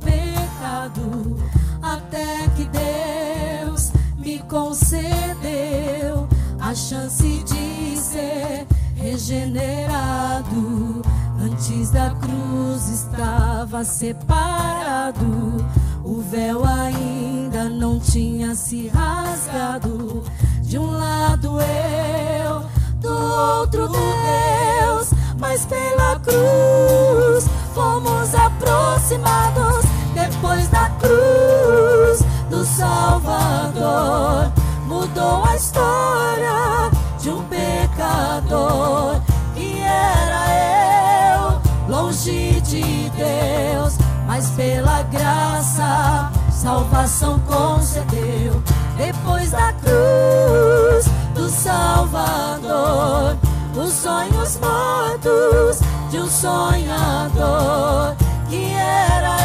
Pecado. 0.00 1.36
Até 1.82 2.48
que 2.56 2.66
Deus 2.66 3.92
me 4.16 4.38
concedeu 4.40 6.28
a 6.60 6.74
chance 6.74 7.42
de 7.44 7.96
ser 7.96 8.66
regenerado. 8.96 11.02
Antes 11.40 11.90
da 11.90 12.10
cruz 12.10 12.88
estava 12.88 13.84
separado. 13.84 15.64
O 16.04 16.20
véu 16.20 16.64
ainda 16.64 17.68
não 17.68 17.98
tinha 17.98 18.54
se 18.54 18.88
rasgado. 18.88 20.22
De 20.62 20.78
um 20.78 20.90
lado 20.90 21.58
eu, 21.60 22.64
do 23.00 23.12
outro 23.12 23.88
Deus, 23.88 25.10
mas 25.38 25.66
pela 25.66 26.18
cruz 26.20 27.44
fomos 27.74 28.34
aproximados. 28.34 29.84
Depois 30.14 30.68
da 30.68 30.88
cruz 30.90 32.24
do 32.48 32.64
Salvador, 32.64 34.52
mudou 34.86 35.44
a 35.44 35.56
história 35.56 36.90
de 37.18 37.30
um 37.30 37.42
pecador 37.44 39.20
que 39.54 39.80
era 39.80 41.34
eu, 41.36 41.92
longe 41.92 42.60
de 42.60 43.10
Deus, 43.10 43.98
mas 44.26 44.50
pela 44.50 45.02
graça 45.02 46.30
salvação 46.50 47.38
concedeu. 47.40 48.62
Depois 48.96 49.50
da 49.50 49.72
cruz 49.72 51.06
do 51.34 51.48
Salvador, 51.50 53.36
os 53.76 53.92
sonhos 53.92 54.58
mortos 54.60 55.93
de 56.14 56.20
um 56.20 56.28
sonhador 56.28 58.14
que 58.48 58.72
era 58.72 59.36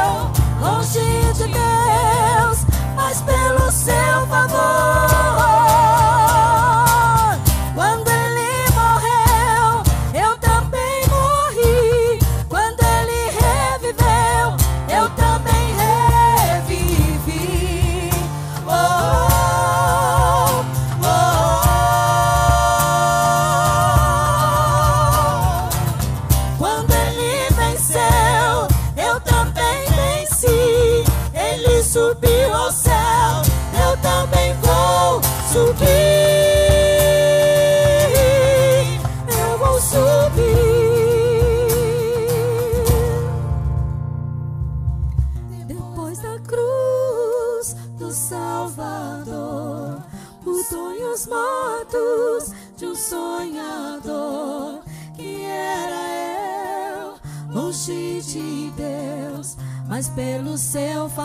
eu, 0.00 0.66
longe 0.66 1.34
de 1.34 1.44
Deus, 1.44 2.64
mas 2.96 3.20
pelo 3.20 3.70
seu 3.70 4.26
favor. 4.26 5.11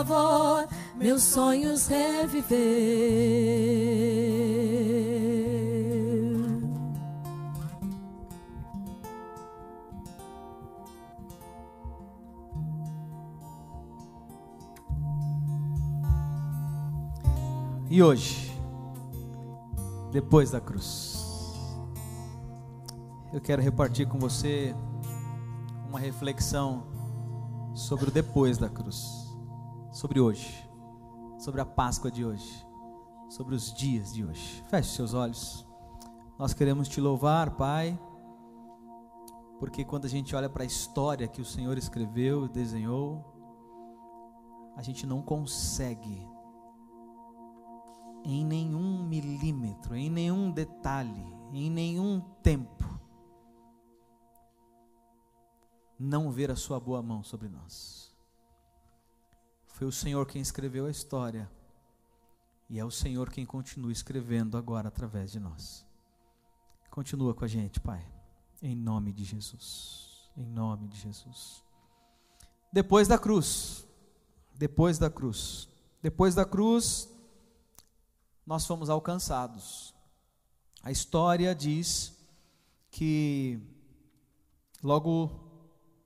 Favor, 0.08 0.68
meus 0.95 1.24
sonhos 1.24 1.88
reviver. 1.88 2.58
E 17.89 18.03
hoje, 18.03 18.53
depois 20.12 20.51
da 20.51 20.62
cruz, 20.62 21.18
eu 23.34 23.41
quero 23.41 23.62
repartir 23.62 24.08
com 24.08 24.20
você 24.20 24.76
uma 25.88 25.99
reflexão 25.99 26.84
sobre 27.74 28.10
o 28.10 28.12
depois 28.12 28.58
da 28.58 28.70
cruz, 28.70 29.16
sobre 29.98 30.20
hoje, 30.20 30.70
sobre 31.39 31.60
a 31.60 31.66
Páscoa 31.66 32.12
de 32.12 32.24
hoje, 32.24 32.64
sobre 33.28 33.56
os 33.56 33.74
dias 33.74 34.14
de 34.14 34.24
hoje. 34.24 34.64
Feche 34.70 34.95
seus 34.95 35.16
olhos. 35.16 35.66
Nós 36.38 36.54
queremos 36.54 36.88
te 36.88 37.02
louvar, 37.02 37.56
Pai, 37.56 38.00
porque 39.58 39.84
quando 39.84 40.06
a 40.06 40.08
gente 40.08 40.36
olha 40.36 40.48
para 40.48 40.62
a 40.62 40.68
história 40.68 41.28
que 41.28 41.41
o 41.41 41.45
Senhor 41.45 41.80
escreveu 41.80 42.45
e 42.45 42.50
desenhou, 42.50 43.26
a 44.76 44.84
gente 44.84 45.08
não 45.08 45.20
consegue 45.20 46.28
em 48.24 48.45
nenhum 48.45 49.04
milímetro, 49.04 49.95
em 49.95 50.12
nenhum 50.12 50.52
detalhe, 50.52 51.26
em 51.52 51.72
nenhum 51.72 52.22
tempo, 52.43 52.86
não 55.98 56.30
ver 56.30 56.52
a 56.52 56.56
Sua 56.56 56.80
boa 56.80 57.02
mão 57.02 57.24
sobre 57.24 57.50
nós. 57.50 58.07
Foi 59.78 59.86
o 59.86 59.92
Senhor 59.92 60.26
quem 60.26 60.42
escreveu 60.42 60.88
a 60.88 60.90
história, 60.90 61.48
e 62.68 62.80
é 62.80 62.84
o 62.84 62.90
Senhor 62.90 63.30
quem 63.30 63.46
continua 63.46 63.92
escrevendo 63.92 64.58
agora 64.58 64.88
através 64.88 65.32
de 65.32 65.40
nós. 65.40 65.86
Continua 66.90 67.36
com 67.36 67.46
a 67.46 67.48
gente, 67.48 67.80
Pai, 67.80 68.04
em 68.60 68.76
nome 68.76 69.14
de 69.14 69.24
Jesus. 69.24 70.32
Em 70.36 70.48
nome 70.48 70.88
de 70.88 71.00
Jesus. 71.00 71.64
Depois 72.74 73.08
da 73.08 73.20
cruz, 73.20 73.88
depois 74.56 74.98
da 74.98 75.12
cruz, 75.12 75.70
depois 76.02 76.34
da 76.34 76.44
cruz, 76.44 77.08
nós 78.48 78.66
fomos 78.66 78.90
alcançados. 78.90 79.94
A 80.82 80.90
história 80.90 81.54
diz 81.54 82.18
que 82.90 83.62
logo 84.82 85.30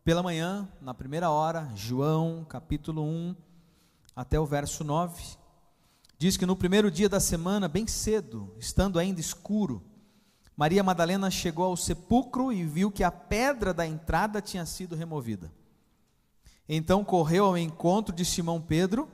pela 0.04 0.22
manhã, 0.22 0.70
na 0.82 0.94
primeira 0.94 1.30
hora, 1.30 1.72
João 1.74 2.44
capítulo 2.44 3.02
1, 3.02 3.51
até 4.16 4.40
o 4.40 4.46
verso 4.46 4.84
9, 4.84 5.24
diz 6.18 6.38
que 6.38 6.46
no 6.46 6.56
primeiro 6.56 6.92
dia 6.92 7.10
da 7.10 7.20
semana, 7.20 7.68
bem 7.68 7.88
cedo, 7.88 8.54
estando 8.60 9.00
ainda 9.00 9.20
escuro, 9.20 9.84
Maria 10.56 10.84
Madalena 10.84 11.32
chegou 11.32 11.66
ao 11.66 11.78
sepulcro 11.78 12.52
e 12.52 12.64
viu 12.64 12.92
que 12.92 13.04
a 13.04 13.12
pedra 13.12 13.74
da 13.74 13.88
entrada 13.88 14.42
tinha 14.42 14.66
sido 14.66 14.96
removida. 14.96 15.52
Então 16.68 17.04
correu 17.04 17.46
ao 17.46 17.58
encontro 17.58 18.14
de 18.14 18.24
Simão 18.24 18.62
Pedro 18.62 19.10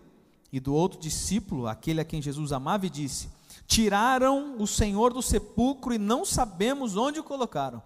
e 0.51 0.59
do 0.59 0.73
outro 0.73 0.99
discípulo, 0.99 1.67
aquele 1.67 2.01
a 2.01 2.05
quem 2.05 2.21
Jesus 2.21 2.51
amava, 2.51 2.85
e 2.85 2.89
disse: 2.89 3.29
Tiraram 3.65 4.57
o 4.59 4.67
Senhor 4.67 5.13
do 5.13 5.21
sepulcro 5.21 5.93
e 5.93 5.97
não 5.97 6.25
sabemos 6.25 6.95
onde 6.97 7.19
o 7.19 7.23
colocaram. 7.23 7.81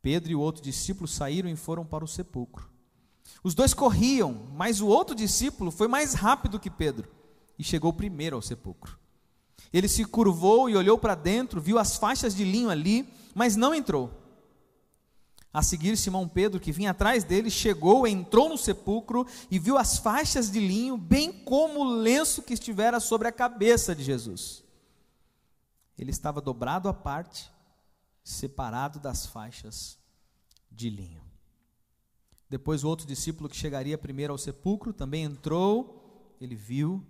Pedro 0.00 0.30
e 0.30 0.34
o 0.34 0.40
outro 0.40 0.62
discípulo 0.62 1.06
saíram 1.06 1.50
e 1.50 1.56
foram 1.56 1.84
para 1.84 2.04
o 2.04 2.08
sepulcro. 2.08 2.68
Os 3.42 3.54
dois 3.54 3.72
corriam, 3.72 4.46
mas 4.54 4.80
o 4.80 4.86
outro 4.86 5.14
discípulo 5.14 5.70
foi 5.70 5.88
mais 5.88 6.14
rápido 6.14 6.58
que 6.58 6.70
Pedro 6.70 7.08
e 7.58 7.64
chegou 7.64 7.92
primeiro 7.92 8.36
ao 8.36 8.42
sepulcro. 8.42 8.98
Ele 9.72 9.88
se 9.88 10.04
curvou 10.04 10.68
e 10.68 10.76
olhou 10.76 10.96
para 10.96 11.14
dentro, 11.14 11.60
viu 11.60 11.78
as 11.78 11.96
faixas 11.96 12.34
de 12.34 12.44
linho 12.44 12.70
ali, 12.70 13.08
mas 13.34 13.56
não 13.56 13.74
entrou. 13.74 14.10
A 15.52 15.62
seguir, 15.62 15.96
Simão 15.96 16.28
Pedro, 16.28 16.60
que 16.60 16.72
vinha 16.72 16.90
atrás 16.90 17.24
dele, 17.24 17.50
chegou, 17.50 18.06
entrou 18.06 18.48
no 18.48 18.58
sepulcro 18.58 19.26
e 19.50 19.58
viu 19.58 19.76
as 19.76 19.98
faixas 19.98 20.50
de 20.50 20.60
linho, 20.60 20.96
bem 20.96 21.32
como 21.32 21.80
o 21.80 21.94
lenço 21.94 22.42
que 22.42 22.54
estivera 22.54 23.00
sobre 23.00 23.28
a 23.28 23.32
cabeça 23.32 23.94
de 23.94 24.04
Jesus. 24.04 24.62
Ele 25.98 26.10
estava 26.10 26.40
dobrado 26.40 26.88
à 26.88 26.94
parte, 26.94 27.50
separado 28.22 29.00
das 29.00 29.26
faixas 29.26 29.98
de 30.70 30.90
linho. 30.90 31.27
Depois, 32.48 32.82
o 32.82 32.88
outro 32.88 33.06
discípulo 33.06 33.48
que 33.48 33.56
chegaria 33.56 33.98
primeiro 33.98 34.32
ao 34.32 34.38
sepulcro 34.38 34.92
também 34.92 35.24
entrou, 35.24 36.36
ele 36.40 36.54
viu 36.54 37.04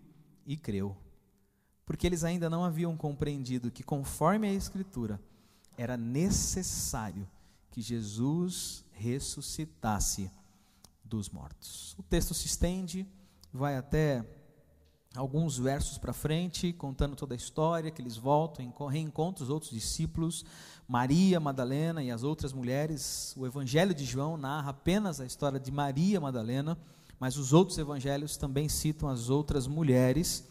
e 0.45 0.57
creu. 0.57 0.97
Porque 1.86 2.07
eles 2.07 2.24
ainda 2.24 2.51
não 2.51 2.64
haviam 2.64 2.97
compreendido 2.97 3.70
que, 3.70 3.82
conforme 3.82 4.49
a 4.49 4.53
Escritura, 4.53 5.20
era 5.76 5.97
necessário 5.97 7.28
que 7.70 7.80
Jesus 7.80 8.84
ressuscitasse 8.93 10.30
dos 11.05 11.30
mortos. 11.30 11.95
O 11.97 12.03
texto 12.03 12.34
se 12.34 12.47
estende, 12.47 13.07
vai 13.53 13.76
até 13.76 14.24
alguns 15.14 15.59
versos 15.59 15.99
para 15.99 16.12
frente, 16.12 16.72
contando 16.72 17.16
toda 17.16 17.34
a 17.34 17.36
história, 17.36 17.91
que 17.91 18.03
eles 18.03 18.16
voltam, 18.16 18.72
reencontram 18.89 19.45
os 19.45 19.51
outros 19.51 19.70
discípulos, 19.70 20.45
Maria 20.89 21.39
Madalena 21.39 22.03
e 22.03 22.11
as 22.11 22.22
outras 22.22 22.53
mulheres. 22.53 23.34
O 23.36 23.47
Evangelho 23.47 23.95
de 23.95 24.07
João 24.07 24.39
narra 24.39 24.70
apenas 24.70 25.20
a 25.20 25.26
história 25.26 25.61
de 25.61 25.70
Maria 25.70 26.18
Madalena, 26.18 26.78
mas 27.20 27.36
os 27.36 27.53
outros 27.53 27.76
evangelhos 27.76 28.39
também 28.39 28.68
citam 28.68 29.09
as 29.09 29.28
outras 29.28 29.66
mulheres, 29.66 30.45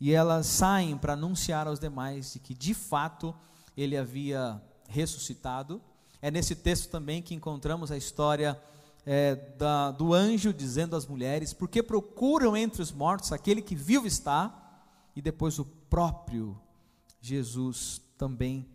e 0.00 0.12
elas 0.12 0.46
saem 0.46 0.96
para 0.96 1.12
anunciar 1.12 1.68
aos 1.68 1.78
demais 1.78 2.32
de 2.32 2.38
que 2.38 2.54
de 2.54 2.72
fato 2.72 3.34
ele 3.76 3.96
havia 3.96 4.60
ressuscitado 4.88 5.80
é 6.24 6.30
nesse 6.30 6.56
texto 6.56 6.88
também 6.88 7.20
que 7.20 7.34
encontramos 7.34 7.92
a 7.92 7.98
história 7.98 8.58
é, 9.04 9.34
da, 9.58 9.90
do 9.90 10.14
anjo 10.14 10.54
dizendo 10.54 10.96
às 10.96 11.06
mulheres: 11.06 11.52
porque 11.52 11.82
procuram 11.82 12.56
entre 12.56 12.80
os 12.80 12.90
mortos 12.90 13.30
aquele 13.30 13.60
que 13.60 13.74
vivo 13.74 14.06
está, 14.06 14.80
e 15.14 15.20
depois 15.20 15.58
o 15.58 15.66
próprio 15.66 16.58
Jesus 17.20 18.00
também 18.16 18.66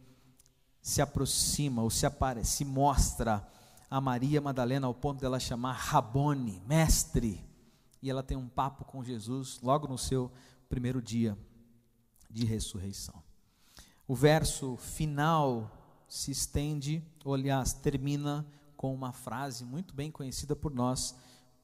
se 0.81 1.01
aproxima 1.01 1.81
ou 1.81 1.89
se 1.89 2.05
aparece, 2.05 2.57
se 2.57 2.65
mostra 2.65 3.47
a 3.89 3.99
Maria 3.99 4.39
Madalena 4.39 4.87
ao 4.87 4.93
ponto 4.93 5.19
dela 5.19 5.39
chamar 5.39 5.73
Rabone, 5.73 6.61
mestre, 6.67 7.43
e 8.01 8.09
ela 8.09 8.23
tem 8.23 8.37
um 8.37 8.47
papo 8.47 8.85
com 8.85 9.03
Jesus 9.03 9.59
logo 9.61 9.87
no 9.87 9.97
seu 9.97 10.31
primeiro 10.69 11.01
dia 11.01 11.37
de 12.29 12.45
ressurreição. 12.45 13.21
O 14.07 14.15
verso 14.15 14.77
final 14.77 15.71
se 16.07 16.31
estende, 16.31 17.03
ou 17.23 17.33
aliás, 17.33 17.73
termina 17.73 18.45
com 18.77 18.93
uma 18.93 19.11
frase 19.11 19.65
muito 19.65 19.93
bem 19.93 20.09
conhecida 20.11 20.55
por 20.55 20.73
nós: 20.73 21.15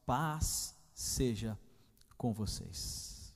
paz 0.04 0.74
seja 0.92 1.58
com 2.16 2.32
vocês. 2.32 3.34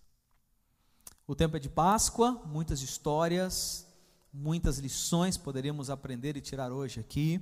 O 1.26 1.34
tempo 1.34 1.56
é 1.56 1.60
de 1.60 1.68
Páscoa, 1.68 2.42
muitas 2.46 2.82
histórias, 2.82 3.86
muitas 4.32 4.78
lições 4.78 5.36
poderíamos 5.36 5.90
aprender 5.90 6.36
e 6.36 6.40
tirar 6.40 6.72
hoje 6.72 7.00
aqui, 7.00 7.40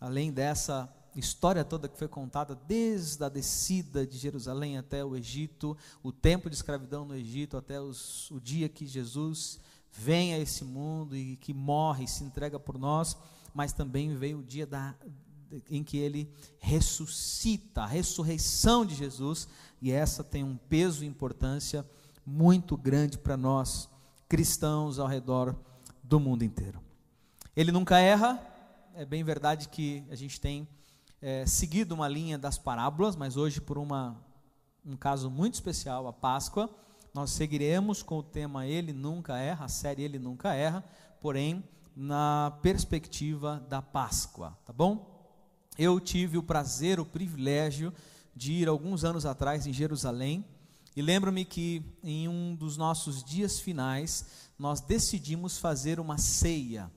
além 0.00 0.30
dessa 0.30 0.92
história 1.14 1.64
toda 1.64 1.88
que 1.88 1.98
foi 1.98 2.08
contada 2.08 2.54
desde 2.54 3.24
a 3.24 3.28
descida 3.28 4.06
de 4.06 4.18
Jerusalém 4.18 4.78
até 4.78 5.04
o 5.04 5.16
Egito, 5.16 5.76
o 6.02 6.12
tempo 6.12 6.48
de 6.48 6.56
escravidão 6.56 7.04
no 7.04 7.16
Egito, 7.16 7.56
até 7.56 7.80
os, 7.80 8.30
o 8.30 8.40
dia 8.40 8.68
que 8.68 8.86
Jesus 8.86 9.58
vem 9.90 10.34
a 10.34 10.38
esse 10.38 10.64
mundo 10.64 11.16
e 11.16 11.36
que 11.36 11.52
morre 11.52 12.04
e 12.04 12.08
se 12.08 12.22
entrega 12.22 12.60
por 12.60 12.78
nós, 12.78 13.16
mas 13.54 13.72
também 13.72 14.14
veio 14.14 14.38
o 14.38 14.44
dia 14.44 14.66
da, 14.66 14.94
em 15.68 15.82
que 15.82 15.96
ele 15.96 16.30
ressuscita, 16.58 17.82
a 17.82 17.86
ressurreição 17.86 18.84
de 18.84 18.94
Jesus, 18.94 19.48
e 19.80 19.90
essa 19.90 20.22
tem 20.22 20.44
um 20.44 20.56
peso 20.56 21.02
e 21.02 21.08
importância 21.08 21.88
muito 22.24 22.76
grande 22.76 23.18
para 23.18 23.36
nós, 23.36 23.88
cristãos 24.28 24.98
ao 24.98 25.08
redor 25.08 25.56
do 26.08 26.18
mundo 26.18 26.42
inteiro. 26.42 26.80
Ele 27.54 27.70
nunca 27.70 27.98
erra, 27.98 28.40
é 28.94 29.04
bem 29.04 29.22
verdade 29.22 29.68
que 29.68 30.02
a 30.10 30.14
gente 30.14 30.40
tem 30.40 30.66
é, 31.20 31.44
seguido 31.44 31.94
uma 31.94 32.08
linha 32.08 32.38
das 32.38 32.56
parábolas, 32.56 33.14
mas 33.14 33.36
hoje, 33.36 33.60
por 33.60 33.76
uma, 33.76 34.16
um 34.86 34.96
caso 34.96 35.30
muito 35.30 35.54
especial, 35.54 36.06
a 36.06 36.12
Páscoa, 36.12 36.70
nós 37.12 37.30
seguiremos 37.30 38.02
com 38.02 38.18
o 38.18 38.22
tema 38.22 38.66
Ele 38.66 38.94
Nunca 38.94 39.36
Erra, 39.36 39.66
a 39.66 39.68
série 39.68 40.02
Ele 40.02 40.18
Nunca 40.18 40.54
Erra, 40.54 40.82
porém 41.20 41.62
na 41.94 42.56
perspectiva 42.62 43.62
da 43.68 43.82
Páscoa, 43.82 44.56
tá 44.64 44.72
bom? 44.72 45.14
Eu 45.76 46.00
tive 46.00 46.38
o 46.38 46.42
prazer, 46.42 46.98
o 46.98 47.04
privilégio 47.04 47.92
de 48.34 48.52
ir 48.52 48.68
alguns 48.68 49.04
anos 49.04 49.26
atrás 49.26 49.66
em 49.66 49.74
Jerusalém 49.74 50.42
e 50.98 51.00
lembro-me 51.00 51.44
que 51.44 51.80
em 52.02 52.26
um 52.26 52.56
dos 52.56 52.76
nossos 52.76 53.22
dias 53.22 53.60
finais 53.60 54.26
nós 54.58 54.80
decidimos 54.80 55.56
fazer 55.56 56.00
uma 56.00 56.18
ceia 56.18 56.90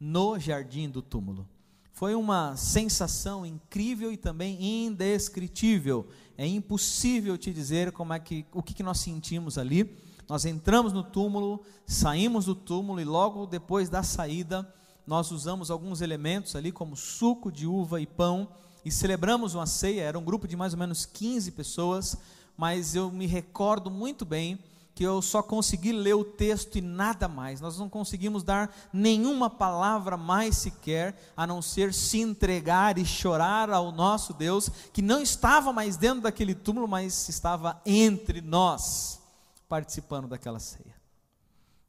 no 0.00 0.38
jardim 0.38 0.88
do 0.88 1.02
túmulo. 1.02 1.46
Foi 1.92 2.14
uma 2.14 2.56
sensação 2.56 3.44
incrível 3.44 4.10
e 4.10 4.16
também 4.16 4.86
indescritível. 4.86 6.08
É 6.38 6.46
impossível 6.46 7.36
te 7.36 7.52
dizer 7.52 7.92
como 7.92 8.14
é 8.14 8.18
que 8.18 8.46
o 8.54 8.62
que, 8.62 8.72
que 8.72 8.82
nós 8.82 9.00
sentimos 9.00 9.58
ali. 9.58 9.98
Nós 10.26 10.46
entramos 10.46 10.94
no 10.94 11.02
túmulo, 11.02 11.62
saímos 11.86 12.46
do 12.46 12.54
túmulo 12.54 13.02
e 13.02 13.04
logo 13.04 13.44
depois 13.44 13.90
da 13.90 14.02
saída 14.02 14.66
nós 15.06 15.30
usamos 15.30 15.70
alguns 15.70 16.00
elementos 16.00 16.56
ali 16.56 16.72
como 16.72 16.96
suco 16.96 17.52
de 17.52 17.66
uva 17.66 18.00
e 18.00 18.06
pão 18.06 18.48
e 18.82 18.90
celebramos 18.90 19.54
uma 19.54 19.66
ceia. 19.66 20.04
Era 20.04 20.18
um 20.18 20.24
grupo 20.24 20.48
de 20.48 20.56
mais 20.56 20.72
ou 20.72 20.78
menos 20.78 21.04
15 21.04 21.50
pessoas, 21.50 22.16
mas 22.56 22.94
eu 22.94 23.10
me 23.10 23.26
recordo 23.26 23.90
muito 23.90 24.24
bem 24.24 24.58
que 24.94 25.04
eu 25.04 25.22
só 25.22 25.42
consegui 25.42 25.90
ler 25.92 26.14
o 26.14 26.24
texto 26.24 26.76
e 26.76 26.80
nada 26.80 27.26
mais. 27.26 27.60
Nós 27.60 27.78
não 27.78 27.88
conseguimos 27.88 28.42
dar 28.42 28.74
nenhuma 28.92 29.48
palavra 29.48 30.16
mais 30.16 30.58
sequer, 30.58 31.32
a 31.36 31.46
não 31.46 31.62
ser 31.62 31.94
se 31.94 32.20
entregar 32.20 32.98
e 32.98 33.04
chorar 33.04 33.70
ao 33.70 33.90
nosso 33.90 34.34
Deus, 34.34 34.68
que 34.92 35.00
não 35.00 35.22
estava 35.22 35.72
mais 35.72 35.96
dentro 35.96 36.22
daquele 36.22 36.54
túmulo, 36.54 36.86
mas 36.86 37.28
estava 37.28 37.80
entre 37.86 38.40
nós, 38.40 39.20
participando 39.68 40.28
daquela 40.28 40.60
ceia. 40.60 40.94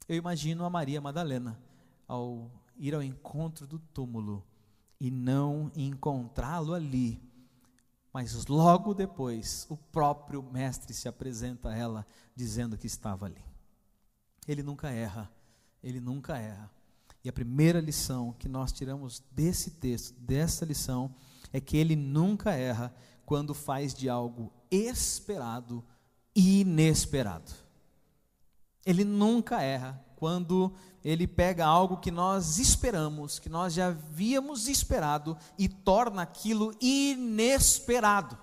Eu 0.08 0.16
imagino 0.16 0.66
a 0.66 0.70
Maria 0.70 1.02
Madalena 1.02 1.60
ao 2.08 2.50
ir 2.78 2.96
ao 2.96 3.04
encontro 3.04 3.68
do 3.68 3.80
túmulo 3.80 4.44
e 5.00 5.12
não 5.12 5.72
encontrá-lo 5.76 6.74
ali. 6.74 7.22
Mas 8.14 8.46
logo 8.46 8.94
depois, 8.94 9.66
o 9.70 9.76
próprio 9.76 10.44
mestre 10.44 10.94
se 10.94 11.08
apresenta 11.08 11.70
a 11.70 11.76
ela, 11.76 12.06
dizendo 12.36 12.78
que 12.78 12.86
estava 12.86 13.26
ali. 13.26 13.44
Ele 14.48 14.62
nunca 14.62 14.92
erra, 14.92 15.32
ele 15.82 16.00
nunca 16.00 16.38
erra. 16.38 16.70
E 17.24 17.30
a 17.30 17.34
primeira 17.34 17.82
lição 17.82 18.34
que 18.34 18.48
nós 18.48 18.72
tiramos 18.72 19.24
desse 19.32 19.72
texto, 19.72 20.14
dessa 20.20 20.64
lição, 20.64 21.16
é 21.52 21.60
que 21.60 21.76
ele 21.76 21.96
nunca 21.96 22.52
erra 22.52 22.94
quando 23.26 23.54
faz 23.54 23.94
de 23.94 24.08
algo 24.08 24.54
esperado 24.70 25.84
inesperado. 26.36 27.52
Ele 28.86 29.04
nunca 29.04 29.62
erra 29.62 30.03
quando 30.24 30.72
ele 31.04 31.28
pega 31.28 31.66
algo 31.66 31.98
que 31.98 32.10
nós 32.10 32.58
esperamos, 32.58 33.40
que 33.40 33.50
nós 33.50 33.74
já 33.74 33.88
havíamos 33.88 34.70
esperado 34.70 35.38
e 35.60 35.68
torna 35.68 36.22
aquilo 36.22 36.74
inesperado. 36.80 38.38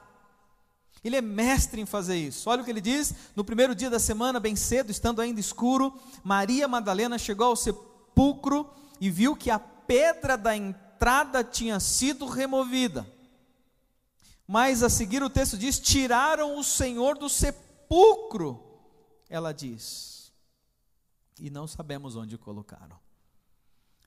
Ele 1.03 1.17
é 1.17 1.23
mestre 1.23 1.81
em 1.81 1.87
fazer 1.87 2.19
isso. 2.19 2.51
Olha 2.51 2.61
o 2.61 2.65
que 2.67 2.71
ele 2.71 2.83
diz: 2.83 3.15
no 3.35 3.43
primeiro 3.43 3.75
dia 3.75 3.89
da 3.89 3.99
semana, 3.99 4.39
bem 4.39 4.55
cedo, 4.55 4.91
estando 4.91 5.23
ainda 5.23 5.41
escuro, 5.41 5.99
Maria 6.23 6.69
Madalena 6.69 7.17
chegou 7.17 7.47
ao 7.47 7.57
sepulcro 7.57 8.69
e 9.01 9.09
viu 9.09 9.35
que 9.35 9.51
a 9.51 9.59
pedra 9.59 10.37
da 10.37 10.55
entrada 10.55 11.43
tinha 11.43 11.81
sido 11.81 12.27
removida. 12.27 13.11
Mas 14.47 14.83
a 14.83 14.91
seguir 14.91 15.23
o 15.23 15.31
texto 15.31 15.57
diz: 15.57 15.79
tiraram 15.79 16.59
o 16.59 16.63
Senhor 16.63 17.17
do 17.17 17.31
sepulcro. 17.31 18.63
Ela 19.31 19.55
diz: 19.55 20.20
e 21.41 21.51
não 21.51 21.67
sabemos 21.67 22.17
onde 22.17 22.37
colocaram. 22.37 22.99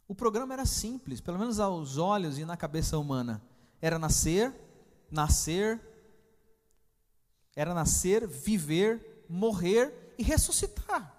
O 0.07 0.13
programa 0.13 0.53
era 0.53 0.65
simples, 0.65 1.19
pelo 1.19 1.39
menos 1.39 1.59
aos 1.59 1.97
olhos 1.97 2.37
e 2.37 2.45
na 2.45 2.55
cabeça 2.55 2.97
humana. 2.97 3.41
Era 3.81 3.97
nascer, 3.97 4.53
nascer, 5.09 5.81
era 7.55 7.73
nascer, 7.73 8.27
viver, 8.27 9.25
morrer 9.27 10.13
e 10.17 10.23
ressuscitar. 10.23 11.11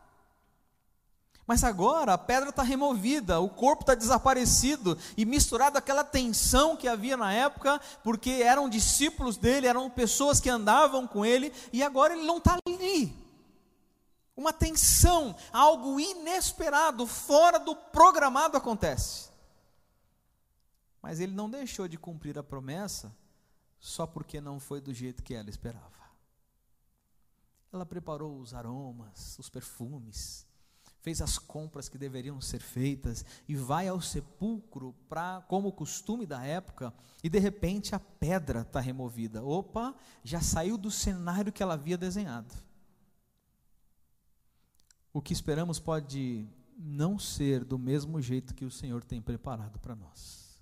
Mas 1.46 1.62
agora 1.62 2.14
a 2.14 2.18
pedra 2.18 2.48
está 2.48 2.62
removida, 2.62 3.38
o 3.38 3.50
corpo 3.50 3.82
está 3.82 3.94
desaparecido 3.94 4.96
e 5.16 5.26
misturado 5.26 5.76
aquela 5.76 6.02
tensão 6.02 6.74
que 6.74 6.88
havia 6.88 7.16
na 7.16 7.32
época, 7.32 7.78
porque 8.02 8.30
eram 8.30 8.68
discípulos 8.68 9.36
dele, 9.36 9.66
eram 9.66 9.90
pessoas 9.90 10.40
que 10.40 10.48
andavam 10.48 11.06
com 11.06 11.24
ele, 11.24 11.52
e 11.70 11.82
agora 11.82 12.14
ele 12.14 12.26
não 12.26 12.38
está 12.38 12.56
ali. 12.66 13.23
Uma 14.36 14.52
tensão, 14.52 15.36
algo 15.52 16.00
inesperado, 16.00 17.06
fora 17.06 17.58
do 17.58 17.76
programado 17.76 18.56
acontece. 18.56 19.30
Mas 21.00 21.20
ele 21.20 21.32
não 21.32 21.48
deixou 21.48 21.86
de 21.86 21.96
cumprir 21.96 22.36
a 22.38 22.42
promessa 22.42 23.14
só 23.78 24.06
porque 24.06 24.40
não 24.40 24.58
foi 24.58 24.80
do 24.80 24.92
jeito 24.92 25.22
que 25.22 25.34
ela 25.34 25.50
esperava. 25.50 25.92
Ela 27.72 27.86
preparou 27.86 28.40
os 28.40 28.54
aromas, 28.54 29.38
os 29.38 29.48
perfumes, 29.48 30.46
fez 31.00 31.20
as 31.20 31.38
compras 31.38 31.88
que 31.88 31.98
deveriam 31.98 32.40
ser 32.40 32.60
feitas 32.60 33.24
e 33.46 33.54
vai 33.54 33.86
ao 33.86 34.00
sepulcro 34.00 34.94
para, 35.08 35.42
como 35.42 35.70
costume 35.70 36.24
da 36.24 36.42
época, 36.42 36.94
e 37.22 37.28
de 37.28 37.38
repente 37.38 37.94
a 37.94 38.00
pedra 38.00 38.62
está 38.62 38.80
removida. 38.80 39.44
Opa, 39.44 39.94
já 40.24 40.40
saiu 40.40 40.78
do 40.78 40.90
cenário 40.90 41.52
que 41.52 41.62
ela 41.62 41.74
havia 41.74 41.98
desenhado 41.98 42.63
o 45.14 45.22
que 45.22 45.32
esperamos 45.32 45.78
pode 45.78 46.44
não 46.76 47.20
ser 47.20 47.64
do 47.64 47.78
mesmo 47.78 48.20
jeito 48.20 48.52
que 48.52 48.64
o 48.64 48.70
Senhor 48.70 49.04
tem 49.04 49.22
preparado 49.22 49.78
para 49.78 49.94
nós. 49.94 50.60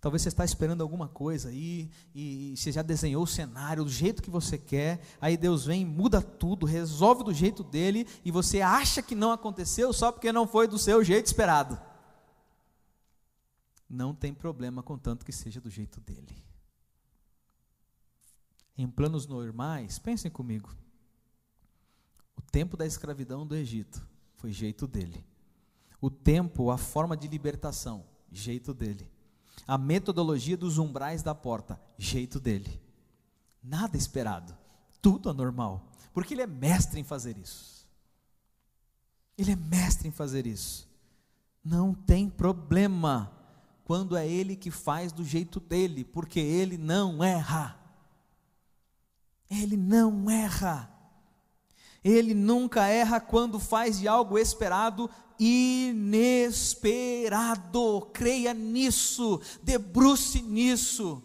Talvez 0.00 0.22
você 0.22 0.28
está 0.28 0.42
esperando 0.42 0.80
alguma 0.80 1.06
coisa 1.06 1.50
aí, 1.50 1.90
e, 2.14 2.52
e 2.52 2.56
você 2.56 2.72
já 2.72 2.80
desenhou 2.80 3.22
o 3.22 3.26
cenário 3.26 3.84
do 3.84 3.90
jeito 3.90 4.22
que 4.22 4.30
você 4.30 4.56
quer, 4.56 5.02
aí 5.20 5.36
Deus 5.36 5.66
vem, 5.66 5.84
muda 5.84 6.22
tudo, 6.22 6.64
resolve 6.64 7.24
do 7.24 7.34
jeito 7.34 7.62
dele, 7.62 8.08
e 8.24 8.30
você 8.30 8.62
acha 8.62 9.02
que 9.02 9.14
não 9.14 9.30
aconteceu 9.30 9.92
só 9.92 10.10
porque 10.10 10.32
não 10.32 10.48
foi 10.48 10.66
do 10.66 10.78
seu 10.78 11.04
jeito 11.04 11.26
esperado. 11.26 11.78
Não 13.88 14.14
tem 14.14 14.32
problema, 14.32 14.82
contanto 14.82 15.26
que 15.26 15.32
seja 15.32 15.60
do 15.60 15.68
jeito 15.68 16.00
dele. 16.00 16.42
Em 18.78 18.88
planos 18.88 19.26
normais, 19.26 19.98
pensem 19.98 20.30
comigo. 20.30 20.74
Tempo 22.56 22.74
da 22.74 22.86
escravidão 22.86 23.46
do 23.46 23.54
Egito 23.54 24.02
foi 24.36 24.50
jeito 24.50 24.86
dele. 24.86 25.22
O 26.00 26.08
tempo, 26.08 26.70
a 26.70 26.78
forma 26.78 27.14
de 27.14 27.28
libertação, 27.28 28.06
jeito 28.32 28.72
dele. 28.72 29.12
A 29.66 29.76
metodologia 29.76 30.56
dos 30.56 30.78
umbrais 30.78 31.22
da 31.22 31.34
porta, 31.34 31.78
jeito 31.98 32.40
dele. 32.40 32.80
Nada 33.62 33.98
esperado, 33.98 34.56
tudo 35.02 35.28
anormal, 35.28 35.86
porque 36.14 36.32
ele 36.32 36.40
é 36.40 36.46
mestre 36.46 36.98
em 36.98 37.04
fazer 37.04 37.36
isso. 37.36 37.86
Ele 39.36 39.52
é 39.52 39.56
mestre 39.56 40.08
em 40.08 40.10
fazer 40.10 40.46
isso. 40.46 40.88
Não 41.62 41.92
tem 41.92 42.26
problema 42.26 43.30
quando 43.84 44.16
é 44.16 44.26
ele 44.26 44.56
que 44.56 44.70
faz 44.70 45.12
do 45.12 45.22
jeito 45.22 45.60
dele, 45.60 46.06
porque 46.06 46.40
ele 46.40 46.78
não 46.78 47.22
erra. 47.22 47.78
Ele 49.50 49.76
não 49.76 50.30
erra. 50.30 50.95
Ele 52.08 52.34
nunca 52.34 52.86
erra 52.86 53.18
quando 53.18 53.58
faz 53.58 53.98
de 53.98 54.06
algo 54.06 54.38
esperado 54.38 55.10
inesperado. 55.40 56.52
Creia 58.12 58.54
nisso, 58.54 59.40
debruce 59.60 60.40
nisso. 60.40 61.20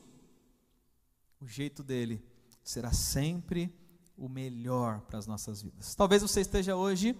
O 1.39 1.45
jeito 1.45 1.84
dele 1.84 2.25
será 2.63 2.91
sempre 2.91 3.71
o 4.17 4.27
melhor 4.27 5.01
para 5.01 5.19
as 5.19 5.27
nossas 5.27 5.61
vidas. 5.61 5.93
Talvez 5.93 6.23
você 6.23 6.41
esteja 6.41 6.75
hoje 6.75 7.15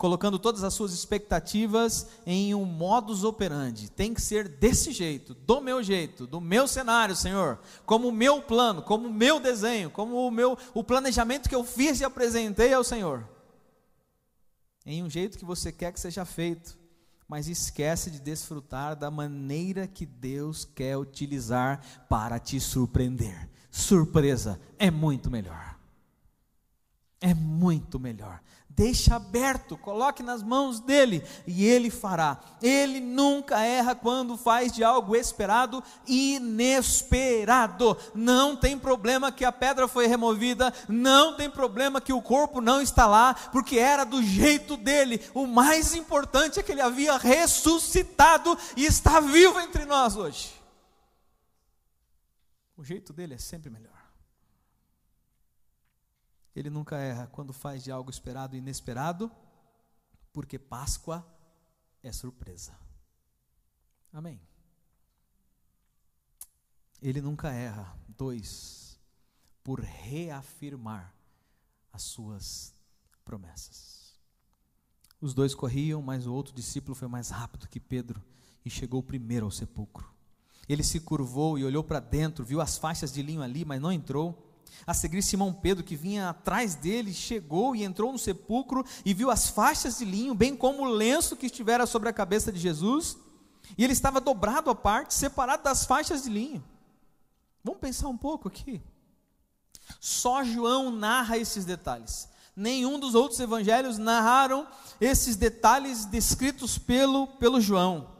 colocando 0.00 0.38
todas 0.38 0.64
as 0.64 0.72
suas 0.72 0.94
expectativas 0.94 2.06
em 2.24 2.54
um 2.54 2.64
modus 2.64 3.22
operandi. 3.22 3.90
Tem 3.90 4.14
que 4.14 4.22
ser 4.22 4.48
desse 4.48 4.92
jeito, 4.92 5.34
do 5.34 5.60
meu 5.60 5.82
jeito, 5.82 6.26
do 6.26 6.40
meu 6.40 6.66
cenário, 6.66 7.14
Senhor, 7.14 7.58
como 7.84 8.08
o 8.08 8.12
meu 8.12 8.40
plano, 8.40 8.80
como 8.80 9.08
o 9.08 9.12
meu 9.12 9.38
desenho, 9.38 9.90
como 9.90 10.26
o 10.26 10.30
meu 10.30 10.56
o 10.72 10.82
planejamento 10.82 11.50
que 11.50 11.54
eu 11.54 11.62
fiz 11.62 12.00
e 12.00 12.04
apresentei 12.06 12.72
ao 12.72 12.82
Senhor. 12.82 13.28
Em 14.86 15.02
um 15.02 15.10
jeito 15.10 15.36
que 15.36 15.44
você 15.44 15.70
quer 15.70 15.92
que 15.92 16.00
seja 16.00 16.24
feito, 16.24 16.78
mas 17.28 17.46
esquece 17.46 18.10
de 18.10 18.20
desfrutar 18.20 18.96
da 18.96 19.10
maneira 19.10 19.86
que 19.86 20.06
Deus 20.06 20.64
quer 20.64 20.96
utilizar 20.96 22.06
para 22.08 22.38
te 22.38 22.58
surpreender. 22.58 23.50
Surpresa 23.70 24.58
é 24.78 24.90
muito 24.90 25.30
melhor. 25.30 25.78
É 27.20 27.34
muito 27.34 28.00
melhor 28.00 28.40
deixa 28.76 29.16
aberto, 29.16 29.76
coloque 29.76 30.22
nas 30.22 30.42
mãos 30.42 30.80
dele 30.80 31.22
e 31.46 31.64
ele 31.66 31.90
fará. 31.90 32.40
Ele 32.62 33.00
nunca 33.00 33.60
erra 33.60 33.94
quando 33.94 34.36
faz 34.36 34.72
de 34.72 34.82
algo 34.82 35.14
esperado 35.16 35.82
inesperado. 36.06 37.96
Não 38.14 38.56
tem 38.56 38.78
problema 38.78 39.32
que 39.32 39.44
a 39.44 39.52
pedra 39.52 39.86
foi 39.86 40.06
removida, 40.06 40.72
não 40.88 41.36
tem 41.36 41.50
problema 41.50 42.00
que 42.00 42.12
o 42.12 42.22
corpo 42.22 42.60
não 42.60 42.80
está 42.80 43.06
lá, 43.06 43.34
porque 43.34 43.78
era 43.78 44.04
do 44.04 44.22
jeito 44.22 44.76
dele. 44.76 45.20
O 45.34 45.46
mais 45.46 45.94
importante 45.94 46.58
é 46.58 46.62
que 46.62 46.72
ele 46.72 46.80
havia 46.80 47.16
ressuscitado 47.18 48.56
e 48.76 48.86
está 48.86 49.20
vivo 49.20 49.60
entre 49.60 49.84
nós 49.84 50.16
hoje. 50.16 50.54
O 52.76 52.84
jeito 52.84 53.12
dele 53.12 53.34
é 53.34 53.38
sempre 53.38 53.68
melhor. 53.68 53.99
Ele 56.54 56.70
nunca 56.70 56.96
erra 56.96 57.26
quando 57.28 57.52
faz 57.52 57.84
de 57.84 57.90
algo 57.90 58.10
esperado 58.10 58.56
inesperado, 58.56 59.30
porque 60.32 60.58
Páscoa 60.58 61.26
é 62.02 62.12
surpresa. 62.12 62.76
Amém. 64.12 64.40
Ele 67.00 67.20
nunca 67.20 67.50
erra. 67.50 67.96
Dois, 68.08 68.98
por 69.62 69.80
reafirmar 69.80 71.14
as 71.92 72.02
suas 72.02 72.74
promessas. 73.24 74.18
Os 75.20 75.34
dois 75.34 75.54
corriam, 75.54 76.02
mas 76.02 76.26
o 76.26 76.32
outro 76.32 76.54
discípulo 76.54 76.94
foi 76.94 77.08
mais 77.08 77.30
rápido 77.30 77.68
que 77.68 77.78
Pedro 77.78 78.22
e 78.64 78.70
chegou 78.70 79.02
primeiro 79.02 79.46
ao 79.46 79.50
sepulcro. 79.50 80.12
Ele 80.68 80.82
se 80.82 81.00
curvou 81.00 81.58
e 81.58 81.64
olhou 81.64 81.82
para 81.82 82.00
dentro, 82.00 82.44
viu 82.44 82.60
as 82.60 82.78
faixas 82.78 83.12
de 83.12 83.22
linho 83.22 83.42
ali, 83.42 83.64
mas 83.64 83.80
não 83.80 83.92
entrou 83.92 84.49
A 84.86 84.94
seguir, 84.94 85.22
Simão 85.22 85.52
Pedro, 85.52 85.84
que 85.84 85.96
vinha 85.96 86.30
atrás 86.30 86.74
dele, 86.74 87.12
chegou 87.12 87.74
e 87.76 87.84
entrou 87.84 88.12
no 88.12 88.18
sepulcro 88.18 88.84
e 89.04 89.14
viu 89.14 89.30
as 89.30 89.48
faixas 89.48 89.98
de 89.98 90.04
linho, 90.04 90.34
bem 90.34 90.56
como 90.56 90.82
o 90.82 90.90
lenço 90.90 91.36
que 91.36 91.46
estivera 91.46 91.86
sobre 91.86 92.08
a 92.08 92.12
cabeça 92.12 92.50
de 92.50 92.58
Jesus, 92.58 93.16
e 93.76 93.84
ele 93.84 93.92
estava 93.92 94.20
dobrado 94.20 94.70
à 94.70 94.74
parte, 94.74 95.14
separado 95.14 95.62
das 95.62 95.84
faixas 95.84 96.22
de 96.22 96.30
linho. 96.30 96.64
Vamos 97.62 97.80
pensar 97.80 98.08
um 98.08 98.16
pouco 98.16 98.48
aqui. 98.48 98.80
Só 99.98 100.44
João 100.44 100.90
narra 100.90 101.36
esses 101.36 101.64
detalhes. 101.64 102.28
Nenhum 102.54 102.98
dos 102.98 103.14
outros 103.14 103.40
evangelhos 103.40 103.96
narraram 103.98 104.66
esses 105.00 105.36
detalhes 105.36 106.04
descritos 106.04 106.78
pelo, 106.78 107.26
pelo 107.26 107.60
João. 107.60 108.19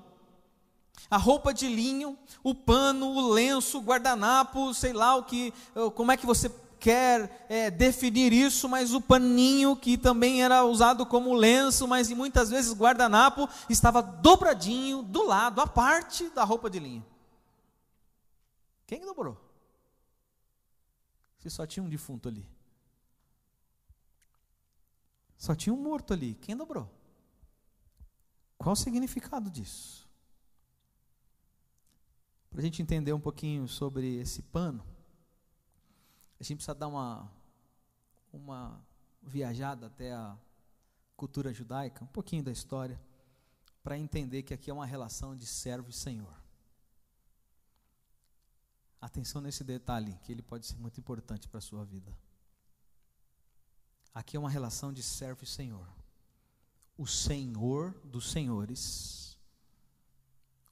A 1.10 1.16
roupa 1.16 1.52
de 1.52 1.66
linho, 1.66 2.16
o 2.42 2.54
pano, 2.54 3.08
o 3.08 3.30
lenço, 3.32 3.78
o 3.78 3.82
guardanapo, 3.82 4.72
sei 4.72 4.92
lá 4.92 5.16
o 5.16 5.24
que, 5.24 5.52
como 5.94 6.12
é 6.12 6.16
que 6.16 6.24
você 6.24 6.48
quer 6.80 7.46
é, 7.48 7.70
definir 7.70 8.32
isso, 8.32 8.68
mas 8.68 8.94
o 8.94 9.00
paninho 9.00 9.76
que 9.76 9.98
também 9.98 10.42
era 10.42 10.64
usado 10.64 11.04
como 11.04 11.34
lenço, 11.34 11.86
mas 11.86 12.10
muitas 12.10 12.48
vezes 12.48 12.72
guardanapo, 12.72 13.48
estava 13.68 14.00
dobradinho 14.00 15.02
do 15.02 15.24
lado, 15.24 15.60
a 15.60 15.66
parte 15.66 16.30
da 16.30 16.42
roupa 16.42 16.70
de 16.70 16.78
linho. 16.78 17.04
Quem 18.86 19.02
dobrou? 19.02 19.38
Se 21.38 21.50
só 21.50 21.66
tinha 21.66 21.82
um 21.82 21.88
defunto 21.88 22.28
ali. 22.28 22.44
Só 25.38 25.54
tinha 25.54 25.72
um 25.72 25.80
morto 25.80 26.12
ali. 26.12 26.34
Quem 26.34 26.56
dobrou? 26.56 26.90
Qual 28.58 28.72
o 28.72 28.76
significado 28.76 29.48
disso? 29.48 30.09
Para 32.50 32.58
a 32.58 32.62
gente 32.62 32.82
entender 32.82 33.12
um 33.12 33.20
pouquinho 33.20 33.68
sobre 33.68 34.16
esse 34.16 34.42
pano, 34.42 34.84
a 36.38 36.42
gente 36.42 36.56
precisa 36.56 36.74
dar 36.74 36.88
uma, 36.88 37.30
uma 38.32 38.84
viajada 39.22 39.86
até 39.86 40.12
a 40.12 40.36
cultura 41.16 41.52
judaica, 41.52 42.02
um 42.02 42.08
pouquinho 42.08 42.42
da 42.42 42.50
história, 42.50 43.00
para 43.84 43.96
entender 43.96 44.42
que 44.42 44.52
aqui 44.52 44.68
é 44.68 44.74
uma 44.74 44.84
relação 44.84 45.36
de 45.36 45.46
servo 45.46 45.90
e 45.90 45.92
senhor. 45.92 46.34
Atenção 49.00 49.40
nesse 49.40 49.62
detalhe, 49.62 50.18
que 50.24 50.32
ele 50.32 50.42
pode 50.42 50.66
ser 50.66 50.76
muito 50.76 50.98
importante 50.98 51.48
para 51.48 51.58
a 51.58 51.62
sua 51.62 51.84
vida. 51.84 52.14
Aqui 54.12 54.36
é 54.36 54.40
uma 54.40 54.50
relação 54.50 54.92
de 54.92 55.02
servo 55.02 55.44
e 55.44 55.46
senhor. 55.46 55.86
O 56.98 57.06
senhor 57.06 57.92
dos 58.04 58.30
senhores 58.30 59.29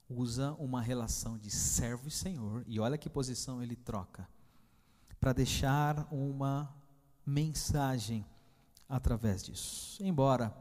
usa 0.09 0.53
uma 0.53 0.81
relação 0.81 1.37
de 1.37 1.51
servo 1.51 2.07
e 2.07 2.11
senhor, 2.11 2.63
e 2.67 2.79
olha 2.79 2.97
que 2.97 3.09
posição 3.09 3.61
ele 3.61 3.75
troca, 3.75 4.27
para 5.19 5.33
deixar 5.33 6.07
uma 6.11 6.73
mensagem 7.25 8.25
através 8.87 9.43
disso. 9.43 10.03
Embora 10.03 10.55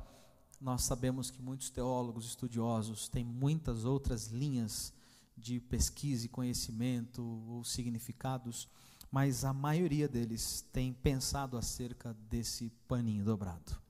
nós 0.60 0.82
sabemos 0.82 1.30
que 1.30 1.40
muitos 1.40 1.70
teólogos 1.70 2.26
estudiosos 2.26 3.08
têm 3.08 3.24
muitas 3.24 3.84
outras 3.84 4.26
linhas 4.26 4.92
de 5.36 5.60
pesquisa 5.60 6.26
e 6.26 6.28
conhecimento 6.28 7.22
ou 7.48 7.64
significados, 7.64 8.68
mas 9.10 9.44
a 9.44 9.52
maioria 9.52 10.08
deles 10.08 10.66
tem 10.72 10.92
pensado 10.92 11.56
acerca 11.56 12.14
desse 12.28 12.70
paninho 12.86 13.24
dobrado. 13.24 13.80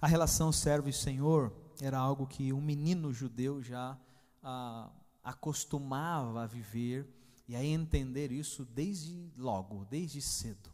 A 0.00 0.06
relação 0.06 0.52
servo 0.52 0.88
e 0.88 0.92
senhor 0.92 1.52
era 1.80 1.98
algo 1.98 2.26
que 2.26 2.52
um 2.52 2.60
menino 2.60 3.12
judeu 3.12 3.62
já 3.62 3.98
ah, 4.42 4.90
acostumava 5.22 6.42
a 6.42 6.46
viver 6.46 7.06
e 7.46 7.56
a 7.56 7.64
entender 7.64 8.30
isso 8.30 8.64
desde 8.64 9.32
logo, 9.36 9.84
desde 9.86 10.20
cedo. 10.20 10.70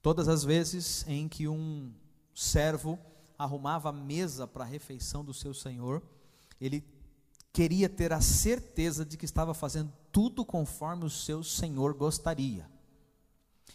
Todas 0.00 0.26
as 0.26 0.42
vezes 0.42 1.06
em 1.06 1.28
que 1.28 1.46
um 1.46 1.92
servo 2.34 2.98
arrumava 3.38 3.90
a 3.90 3.92
mesa 3.92 4.46
para 4.46 4.64
a 4.64 4.66
refeição 4.66 5.24
do 5.24 5.34
seu 5.34 5.52
senhor, 5.52 6.02
ele 6.60 6.84
queria 7.52 7.88
ter 7.88 8.12
a 8.12 8.20
certeza 8.20 9.04
de 9.04 9.16
que 9.16 9.24
estava 9.24 9.52
fazendo 9.52 9.92
tudo 10.10 10.44
conforme 10.44 11.04
o 11.04 11.10
seu 11.10 11.42
senhor 11.42 11.94
gostaria. 11.94 12.68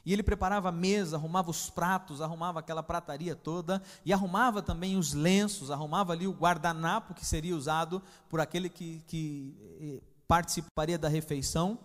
E 0.06 0.14
ele 0.14 0.24
preparava 0.24 0.70
a 0.70 0.72
mesa, 0.72 1.18
arrumava 1.18 1.52
os 1.52 1.70
pratos, 1.70 2.22
arrumava 2.22 2.60
aquela 2.60 2.82
prataria 2.82 3.36
toda, 3.36 3.82
e 4.06 4.14
arrumava 4.14 4.62
também 4.62 4.95
os 4.95 5.14
lenços, 5.14 5.70
arrumava 5.70 6.14
ali 6.14 6.28
o 6.28 6.34
guardanapo 6.34 7.14
que 7.14 7.26
seria 7.26 7.56
usado 7.56 8.02
por 8.30 8.39
aquele 8.39 8.70
que, 8.70 9.02
que 9.08 9.54
eh, 9.82 10.02
participaria 10.28 10.98
da 10.98 11.08
refeição. 11.08 11.78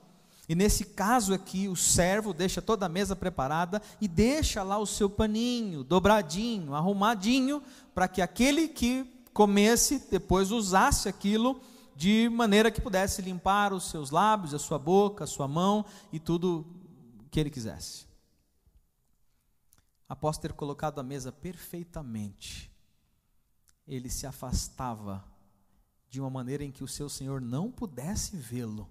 E 0.49 0.55
nesse 0.55 0.85
caso 0.85 1.33
aqui, 1.33 1.69
o 1.69 1.77
servo 1.77 2.33
deixa 2.33 2.61
toda 2.61 2.87
a 2.87 2.89
mesa 2.89 3.15
preparada 3.15 3.81
e 4.01 4.09
deixa 4.09 4.63
lá 4.63 4.79
o 4.79 4.87
seu 4.87 5.09
paninho, 5.09 5.85
dobradinho, 5.85 6.75
arrumadinho, 6.75 7.63
para 7.95 8.09
que 8.09 8.21
aquele 8.21 8.69
que 8.69 9.07
comesse, 9.33 10.07
depois 10.11 10.51
usasse 10.51 11.09
aquilo 11.09 11.61
de 11.97 12.29
maneira 12.29 12.71
que 12.71 12.81
pudesse 12.81 13.23
limpar 13.23 13.73
os 13.73 13.85
seus 13.91 14.11
lábios, 14.11 14.55
a 14.55 14.59
sua 14.59 14.79
boca, 14.79 15.25
a 15.25 15.27
sua 15.27 15.47
mão 15.47 15.85
e 16.13 16.19
tudo 16.19 16.67
que 17.33 17.41
ele 17.41 17.51
quisesse. 17.51 18.07
Após 20.07 20.37
ter 20.37 20.53
colocado 20.53 21.01
a 21.01 21.03
mesa 21.03 21.33
perfeitamente, 21.33 22.70
ele 23.89 24.11
se 24.11 24.26
afastava 24.26 25.24
de 26.11 26.20
uma 26.20 26.28
maneira 26.28 26.62
em 26.62 26.70
que 26.70 26.85
o 26.85 26.89
seu 26.89 27.09
senhor 27.09 27.41
não 27.41 27.72
pudesse 27.72 28.37
vê-lo 28.37 28.87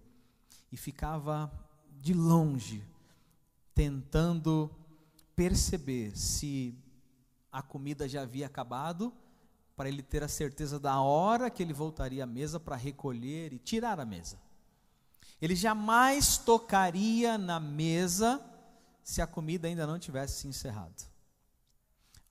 e 0.71 0.75
ficava 0.75 1.51
de 1.99 2.15
longe, 2.15 2.83
tentando 3.75 4.75
perceber 5.35 6.17
se 6.17 6.75
a 7.51 7.61
comida 7.61 8.09
já 8.09 8.23
havia 8.23 8.47
acabado 8.47 9.13
para 9.75 9.87
ele 9.87 10.01
ter 10.01 10.23
a 10.23 10.27
certeza 10.27 10.79
da 10.79 10.99
hora 10.99 11.51
que 11.51 11.61
ele 11.61 11.73
voltaria 11.73 12.23
à 12.23 12.27
mesa 12.27 12.59
para 12.59 12.75
recolher 12.75 13.53
e 13.53 13.59
tirar 13.59 13.99
a 13.99 14.05
mesa. 14.05 14.39
Ele 15.41 15.55
jamais 15.55 16.37
tocaria 16.37 17.37
na 17.37 17.59
mesa 17.59 18.39
se 19.03 19.21
a 19.21 19.27
comida 19.27 19.67
ainda 19.67 19.87
não 19.87 19.97
tivesse 19.97 20.41
se 20.41 20.47
encerrado. 20.47 21.09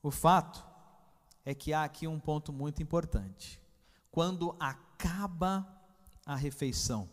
O 0.02 0.11
fato 0.11 0.64
é 1.44 1.54
que 1.54 1.72
há 1.72 1.84
aqui 1.84 2.06
um 2.06 2.20
ponto 2.20 2.52
muito 2.52 2.82
importante. 2.82 3.61
Quando 4.11 4.54
acaba 4.61 5.66
a 6.24 6.36
refeição, 6.36 7.08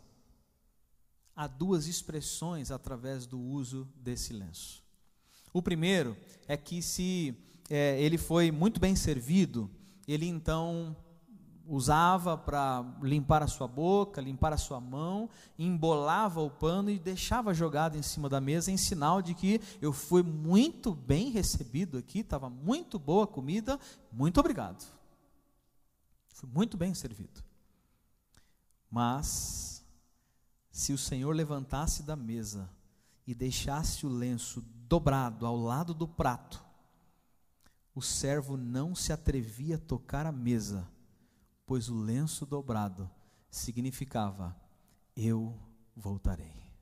há 1.36 1.48
duas 1.48 1.88
expressões 1.88 2.72
através 2.72 3.26
do 3.26 3.40
uso 3.40 3.88
desse 3.96 4.34
lenço. 4.34 4.84
O 5.52 5.62
primeiro 5.62 6.16
é 6.48 6.56
que 6.56 6.82
se 6.82 7.36
é, 7.70 8.00
ele 8.02 8.18
foi 8.18 8.52
muito 8.52 8.80
bem 8.80 8.96
servido, 8.96 9.70
ele 10.08 10.28
então 10.28 10.96
usava 11.68 12.38
para 12.38 12.84
limpar 13.02 13.44
a 13.44 13.48
sua 13.48 13.68
boca, 13.68 14.22
limpar 14.22 14.54
a 14.54 14.58
sua 14.58 14.80
mão, 14.80 15.30
embolava 15.60 16.42
o 16.42 16.50
pano 16.50 16.90
e 16.90 16.98
deixava 16.98 17.54
jogado 17.54 17.98
em 17.98 18.02
cima 18.02 18.30
da 18.30 18.40
mesa 18.40 18.72
em 18.72 18.78
sinal 18.78 19.22
de 19.22 19.34
que 19.34 19.60
eu 19.82 19.92
fui 19.92 20.24
muito 20.24 20.94
bem 20.94 21.30
recebido 21.30 21.98
aqui, 21.98 22.20
estava 22.20 22.50
muito 22.50 22.98
boa 22.98 23.26
a 23.26 23.28
comida, 23.28 23.80
muito 24.12 24.40
obrigado. 24.40 24.86
Fui 26.30 26.50
muito 26.54 26.78
bem 26.78 26.94
servido. 26.94 27.44
Mas 28.90 29.84
se 30.72 30.94
o 30.94 30.98
Senhor 30.98 31.36
levantasse 31.36 32.04
da 32.04 32.16
mesa 32.16 32.70
e 33.26 33.34
deixasse 33.36 34.06
o 34.06 34.10
lenço 34.10 34.64
dobrado 34.88 35.46
ao 35.46 35.58
lado 35.58 35.94
do 35.94 36.08
prato, 36.08 36.64
o 37.94 38.02
servo 38.02 38.56
não 38.56 38.94
se 38.94 39.12
atrevia 39.12 39.76
a 39.76 39.80
tocar 39.80 40.26
a 40.28 40.32
mesa, 40.32 40.88
pois 41.68 41.88
o 41.88 41.96
lenço 41.96 42.48
dobrado 42.48 43.08
significava: 43.52 44.60
Eu 45.16 45.56
voltarei. 45.96 46.74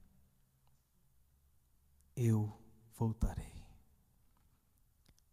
Eu 2.15 2.57
voltarei. 2.95 3.53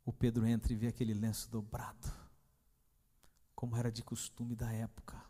O 0.05 0.13
Pedro 0.13 0.45
entra 0.45 0.73
e 0.73 0.77
vê 0.77 0.89
aquele 0.89 1.15
lenço 1.15 1.49
dobrado, 1.49 2.13
como 3.55 3.77
era 3.77 3.93
de 3.93 4.03
costume 4.03 4.57
da 4.57 4.73
época. 4.73 5.25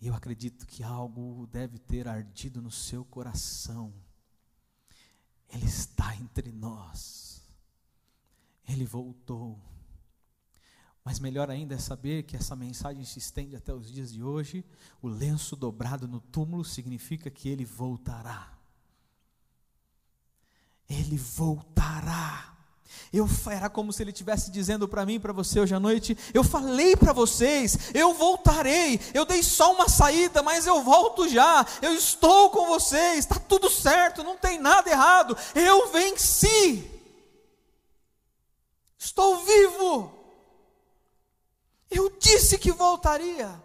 E 0.00 0.06
eu 0.06 0.14
acredito 0.14 0.64
que 0.64 0.84
algo 0.84 1.48
deve 1.48 1.80
ter 1.80 2.06
ardido 2.06 2.62
no 2.62 2.70
seu 2.70 3.04
coração. 3.04 3.92
Ele 5.48 5.66
está 5.66 6.14
entre 6.14 6.52
nós 6.52 7.34
ele 8.68 8.84
voltou. 8.84 9.60
Mas 11.04 11.20
melhor 11.20 11.50
ainda 11.50 11.74
é 11.74 11.78
saber 11.78 12.22
que 12.22 12.34
essa 12.34 12.56
mensagem 12.56 13.04
se 13.04 13.18
estende 13.18 13.54
até 13.54 13.74
os 13.74 13.92
dias 13.92 14.10
de 14.10 14.22
hoje. 14.22 14.64
O 15.02 15.08
lenço 15.08 15.54
dobrado 15.54 16.08
no 16.08 16.18
túmulo 16.18 16.64
significa 16.64 17.30
que 17.30 17.46
ele 17.46 17.64
voltará. 17.64 18.56
Ele 20.88 21.18
voltará. 21.18 22.54
Eu 23.12 23.28
era 23.50 23.68
como 23.68 23.92
se 23.92 24.02
ele 24.02 24.12
estivesse 24.12 24.50
dizendo 24.50 24.88
para 24.88 25.04
mim, 25.04 25.20
para 25.20 25.32
você 25.32 25.60
hoje 25.60 25.74
à 25.74 25.80
noite: 25.80 26.16
eu 26.32 26.42
falei 26.42 26.96
para 26.96 27.12
vocês, 27.12 27.90
eu 27.92 28.14
voltarei. 28.14 28.98
Eu 29.12 29.26
dei 29.26 29.42
só 29.42 29.74
uma 29.74 29.90
saída, 29.90 30.42
mas 30.42 30.66
eu 30.66 30.82
volto 30.82 31.28
já. 31.28 31.66
Eu 31.82 31.92
estou 31.94 32.48
com 32.48 32.66
vocês, 32.66 33.18
está 33.18 33.38
tudo 33.38 33.68
certo, 33.68 34.24
não 34.24 34.38
tem 34.38 34.58
nada 34.58 34.90
errado. 34.90 35.36
Eu 35.54 35.92
venci. 35.92 36.90
Estou 38.98 39.44
vivo. 39.44 40.23
Eu 41.94 42.10
disse 42.18 42.58
que 42.58 42.72
voltaria. 42.72 43.62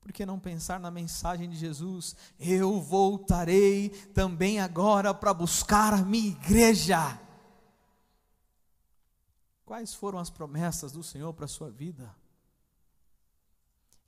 Por 0.00 0.12
que 0.12 0.24
não 0.24 0.38
pensar 0.38 0.78
na 0.78 0.90
mensagem 0.90 1.50
de 1.50 1.56
Jesus? 1.56 2.14
Eu 2.38 2.80
voltarei 2.80 3.88
também 4.14 4.60
agora 4.60 5.12
para 5.12 5.34
buscar 5.34 5.92
a 5.92 6.04
minha 6.04 6.28
igreja. 6.28 7.20
Quais 9.64 9.92
foram 9.92 10.20
as 10.20 10.30
promessas 10.30 10.92
do 10.92 11.02
Senhor 11.02 11.32
para 11.34 11.46
a 11.46 11.48
sua 11.48 11.68
vida? 11.70 12.14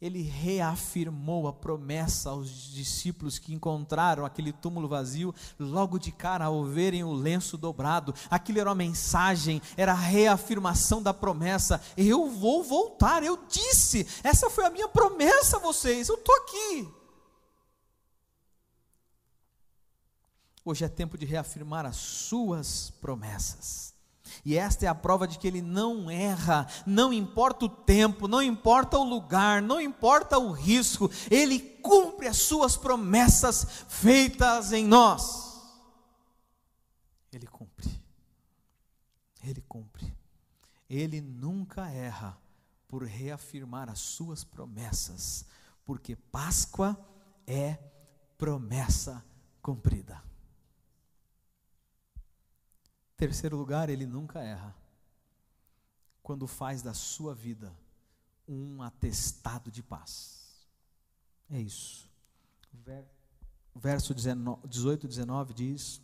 Ele 0.01 0.23
reafirmou 0.23 1.49
a 1.49 1.53
promessa 1.53 2.31
aos 2.31 2.49
discípulos 2.71 3.37
que 3.37 3.53
encontraram 3.53 4.25
aquele 4.25 4.53
túmulo 4.53 4.87
vazio, 4.87 5.35
logo 5.59 5.99
de 5.99 6.13
cara 6.13 6.45
ao 6.45 6.65
verem 6.65 7.03
o 7.03 7.13
lenço 7.13 7.59
dobrado. 7.59 8.15
Aquilo 8.31 8.61
era 8.61 8.69
uma 8.69 8.77
mensagem, 8.77 9.61
era 9.77 9.91
a 9.93 9.97
reafirmação 9.97 11.03
da 11.03 11.13
promessa. 11.13 11.83
Eu 11.97 12.31
vou 12.31 12.63
voltar, 12.63 13.25
eu 13.25 13.45
disse, 13.49 14.07
essa 14.23 14.49
foi 14.49 14.67
a 14.67 14.71
minha 14.71 14.89
promessa 14.89 15.57
a 15.57 15.61
vocês, 15.61 16.09
eu 16.09 16.15
estou 16.15 16.35
aqui. 16.37 16.89
Hoje 20.65 20.85
é 20.85 20.89
tempo 20.89 21.19
de 21.19 21.27
reafirmar 21.27 21.85
as 21.85 21.97
suas 21.97 22.91
promessas. 23.01 23.98
E 24.45 24.57
esta 24.57 24.85
é 24.87 24.89
a 24.89 24.95
prova 24.95 25.27
de 25.27 25.39
que 25.39 25.47
ele 25.47 25.63
não 25.63 26.11
erra, 26.11 26.67
não 26.87 27.13
importa 27.13 27.67
o 27.67 27.69
tempo, 27.69 28.29
não 28.29 28.43
importa 28.43 28.99
o 28.99 29.05
lugar, 29.05 29.63
não 29.63 29.81
importa 29.81 30.39
o 30.39 30.53
risco, 30.53 31.11
ele 31.31 31.59
cumpre 31.61 32.29
as 32.29 32.37
suas 32.37 32.77
promessas 32.77 33.67
feitas 33.89 34.73
em 34.73 34.87
nós. 34.87 35.49
Ele 37.33 37.47
cumpre, 37.47 37.91
ele 39.45 39.63
cumpre, 39.69 40.17
ele 40.89 41.21
nunca 41.21 41.91
erra 41.91 42.39
por 42.89 43.05
reafirmar 43.05 43.91
as 43.91 43.99
suas 43.99 44.43
promessas, 44.45 45.45
porque 45.85 46.17
Páscoa 46.17 46.99
é 47.47 47.79
promessa 48.39 49.23
cumprida. 49.61 50.23
Terceiro 53.19 53.57
lugar, 53.57 53.91
ele 53.91 54.07
nunca 54.07 54.39
erra. 54.41 54.75
Quando 56.23 56.47
faz 56.47 56.83
da 56.83 56.95
sua 56.95 57.35
vida 57.35 57.77
um 58.47 58.81
atestado 58.81 59.73
de 59.73 59.83
paz. 59.83 60.69
É 61.51 61.61
isso. 61.61 62.09
Verso 63.75 64.15
18 64.15 65.05
e 65.05 65.09
19 65.09 65.53
diz: 65.53 66.01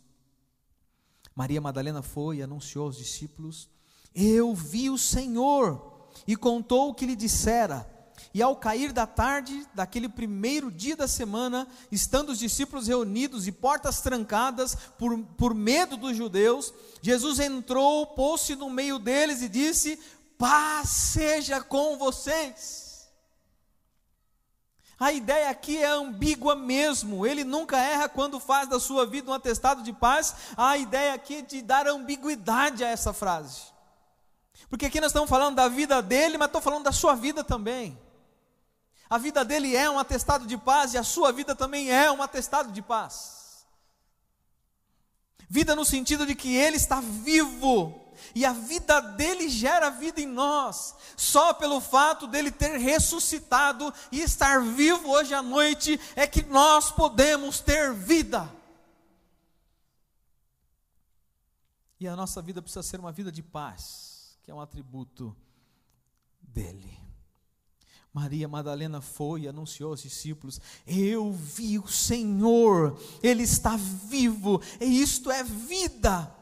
Maria 1.33 1.61
Madalena 1.61 2.01
foi 2.01 2.37
e 2.37 2.43
anunciou 2.43 2.87
aos 2.87 2.97
discípulos: 2.97 3.69
Eu 4.13 4.53
vi 4.53 4.89
o 4.89 4.97
Senhor, 4.97 6.09
e 6.27 6.35
contou 6.35 6.89
o 6.89 6.93
que 6.93 7.05
lhe 7.05 7.15
dissera. 7.15 7.94
E 8.33 8.41
ao 8.41 8.55
cair 8.55 8.91
da 8.91 9.07
tarde, 9.07 9.65
daquele 9.73 10.09
primeiro 10.09 10.69
dia 10.69 10.95
da 10.95 11.07
semana, 11.07 11.67
estando 11.91 12.29
os 12.29 12.39
discípulos 12.39 12.87
reunidos 12.87 13.47
e 13.47 13.51
portas 13.51 14.01
trancadas 14.01 14.75
por, 14.97 15.17
por 15.37 15.53
medo 15.53 15.95
dos 15.95 16.17
judeus, 16.17 16.73
Jesus 17.01 17.39
entrou, 17.39 18.07
pôs-se 18.07 18.55
no 18.55 18.69
meio 18.69 18.99
deles 18.99 19.41
e 19.41 19.47
disse: 19.47 19.97
Paz 20.37 20.89
seja 20.89 21.61
com 21.61 21.97
vocês. 21.97 22.85
A 24.99 25.11
ideia 25.11 25.49
aqui 25.49 25.77
é 25.77 25.87
ambígua 25.87 26.55
mesmo, 26.55 27.25
ele 27.25 27.43
nunca 27.43 27.77
erra 27.77 28.07
quando 28.07 28.39
faz 28.39 28.69
da 28.69 28.79
sua 28.79 29.05
vida 29.05 29.29
um 29.29 29.33
atestado 29.33 29.83
de 29.83 29.91
paz. 29.91 30.35
A 30.55 30.77
ideia 30.77 31.13
aqui 31.13 31.35
é 31.35 31.41
de 31.41 31.61
dar 31.61 31.87
ambiguidade 31.87 32.83
a 32.83 32.87
essa 32.87 33.11
frase. 33.11 33.61
Porque 34.69 34.85
aqui 34.85 35.01
nós 35.01 35.11
estamos 35.11 35.29
falando 35.29 35.55
da 35.55 35.67
vida 35.67 36.01
dele, 36.01 36.37
mas 36.37 36.47
estou 36.47 36.61
falando 36.61 36.83
da 36.83 36.91
sua 36.91 37.13
vida 37.13 37.43
também. 37.43 37.97
A 39.09 39.17
vida 39.17 39.45
dele 39.45 39.75
é 39.75 39.89
um 39.89 39.99
atestado 39.99 40.45
de 40.47 40.57
paz 40.57 40.93
e 40.93 40.97
a 40.97 41.03
sua 41.03 41.31
vida 41.31 41.55
também 41.55 41.91
é 41.91 42.11
um 42.11 42.21
atestado 42.21 42.71
de 42.71 42.81
paz. 42.81 43.65
Vida 45.47 45.75
no 45.75 45.85
sentido 45.85 46.25
de 46.25 46.33
que 46.33 46.55
ele 46.55 46.77
está 46.77 46.99
vivo 47.01 48.05
e 48.33 48.45
a 48.45 48.53
vida 48.53 48.99
dele 48.99 49.49
gera 49.49 49.89
vida 49.89 50.21
em 50.21 50.25
nós, 50.25 50.95
só 51.15 51.53
pelo 51.53 51.79
fato 51.79 52.27
dele 52.27 52.51
ter 52.51 52.77
ressuscitado 52.77 53.93
e 54.11 54.21
estar 54.21 54.61
vivo 54.61 55.09
hoje 55.09 55.33
à 55.33 55.41
noite 55.41 55.99
é 56.15 56.25
que 56.25 56.43
nós 56.43 56.91
podemos 56.91 57.59
ter 57.59 57.93
vida. 57.93 58.51
E 61.99 62.07
a 62.07 62.15
nossa 62.15 62.41
vida 62.41 62.61
precisa 62.61 62.83
ser 62.83 62.99
uma 62.99 63.11
vida 63.11 63.31
de 63.31 63.41
paz, 63.41 64.37
que 64.43 64.51
é 64.51 64.53
um 64.53 64.61
atributo 64.61 65.35
dele. 66.41 67.04
Maria 68.15 68.47
Madalena 68.47 69.01
foi 69.01 69.41
e 69.41 69.47
anunciou 69.49 69.89
aos 69.89 70.01
discípulos: 70.01 70.61
Eu 70.87 71.33
vi 71.33 71.77
o 71.77 71.85
Senhor, 71.85 72.97
Ele 73.21 73.43
está 73.43 73.75
vivo, 73.75 74.61
e 74.79 75.01
isto 75.01 75.29
é 75.29 75.43
vida. 75.43 76.33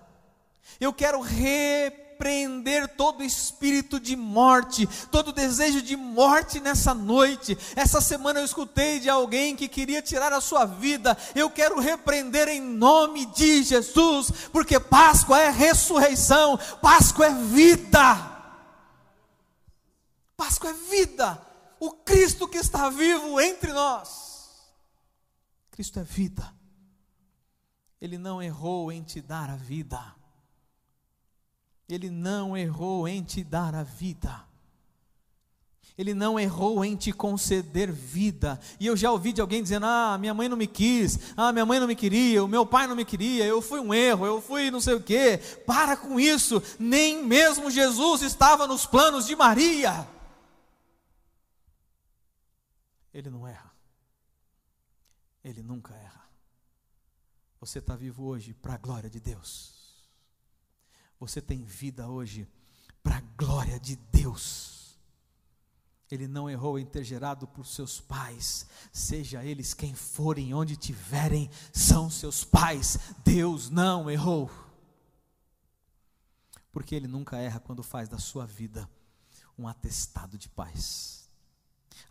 Eu 0.79 0.93
quero 0.93 1.19
repreender 1.19 2.89
todo 2.89 3.23
espírito 3.23 3.99
de 3.99 4.15
morte, 4.15 4.87
todo 5.09 5.33
desejo 5.33 5.81
de 5.81 5.95
morte 5.95 6.59
nessa 6.59 6.93
noite. 6.93 7.57
Essa 7.75 7.99
semana 7.99 8.39
eu 8.39 8.45
escutei 8.45 8.99
de 8.99 9.09
alguém 9.09 9.55
que 9.55 9.67
queria 9.67 10.03
tirar 10.03 10.31
a 10.31 10.41
sua 10.41 10.65
vida. 10.65 11.17
Eu 11.33 11.49
quero 11.49 11.79
repreender 11.79 12.49
em 12.49 12.61
nome 12.61 13.25
de 13.25 13.63
Jesus, 13.63 14.29
porque 14.51 14.79
Páscoa 14.79 15.41
é 15.41 15.49
ressurreição, 15.49 16.55
Páscoa 16.79 17.25
é 17.25 17.33
vida. 17.33 18.31
Páscoa 20.37 20.69
é 20.69 20.73
vida 20.73 21.52
o 21.85 21.91
Cristo 21.91 22.47
que 22.47 22.57
está 22.57 22.89
vivo 22.89 23.41
entre 23.41 23.73
nós. 23.73 24.73
Cristo 25.69 25.99
é 25.99 26.03
vida. 26.03 26.53
Ele 27.99 28.17
não 28.17 28.41
errou 28.41 28.89
em 28.89 29.03
te 29.03 29.19
dar 29.19 29.49
a 29.49 29.57
vida. 29.57 30.01
Ele 31.89 32.09
não 32.09 32.55
errou 32.55 33.05
em 33.05 33.21
te 33.21 33.43
dar 33.43 33.75
a 33.75 33.83
vida. 33.83 34.45
Ele 35.97 36.13
não 36.13 36.39
errou 36.39 36.85
em 36.85 36.95
te 36.95 37.11
conceder 37.11 37.91
vida. 37.91 38.57
E 38.79 38.87
eu 38.87 38.95
já 38.95 39.11
ouvi 39.11 39.33
de 39.33 39.41
alguém 39.41 39.61
dizendo: 39.61 39.85
Ah, 39.85 40.17
minha 40.17 40.33
mãe 40.33 40.47
não 40.47 40.55
me 40.55 40.67
quis, 40.67 41.19
ah, 41.35 41.51
minha 41.51 41.65
mãe 41.65 41.81
não 41.81 41.87
me 41.87 41.95
queria, 41.95 42.43
o 42.43 42.47
meu 42.47 42.65
pai 42.65 42.87
não 42.87 42.95
me 42.95 43.03
queria, 43.03 43.45
eu 43.45 43.61
fui 43.61 43.81
um 43.81 43.93
erro, 43.93 44.25
eu 44.25 44.41
fui 44.41 44.71
não 44.71 44.79
sei 44.79 44.93
o 44.93 45.01
quê. 45.01 45.37
Para 45.67 45.97
com 45.97 46.17
isso, 46.17 46.63
nem 46.79 47.23
mesmo 47.25 47.69
Jesus 47.69 48.21
estava 48.21 48.65
nos 48.65 48.85
planos 48.85 49.27
de 49.27 49.35
Maria. 49.35 50.07
Ele 53.13 53.29
não 53.29 53.47
erra. 53.47 53.71
Ele 55.43 55.61
nunca 55.61 55.93
erra. 55.93 56.23
Você 57.59 57.79
está 57.79 57.95
vivo 57.95 58.23
hoje 58.25 58.53
para 58.53 58.73
a 58.73 58.77
glória 58.77 59.09
de 59.09 59.19
Deus. 59.19 59.73
Você 61.19 61.41
tem 61.41 61.63
vida 61.63 62.07
hoje 62.07 62.47
para 63.01 63.17
a 63.17 63.21
glória 63.37 63.79
de 63.79 63.95
Deus. 63.95 64.97
Ele 66.09 66.27
não 66.27 66.49
errou 66.49 66.77
em 66.77 66.85
ter 66.85 67.03
gerado 67.03 67.47
por 67.47 67.65
seus 67.65 67.99
pais, 67.99 68.67
seja 68.91 69.43
eles 69.43 69.73
quem 69.73 69.95
forem, 69.95 70.53
onde 70.53 70.75
tiverem, 70.75 71.49
são 71.71 72.09
seus 72.09 72.43
pais. 72.43 72.99
Deus 73.23 73.69
não 73.69 74.11
errou. 74.11 74.51
Porque 76.71 76.93
Ele 76.95 77.07
nunca 77.07 77.37
erra 77.37 77.59
quando 77.59 77.81
faz 77.81 78.09
da 78.09 78.19
sua 78.19 78.45
vida 78.45 78.89
um 79.57 79.67
atestado 79.67 80.37
de 80.37 80.49
paz. 80.49 81.22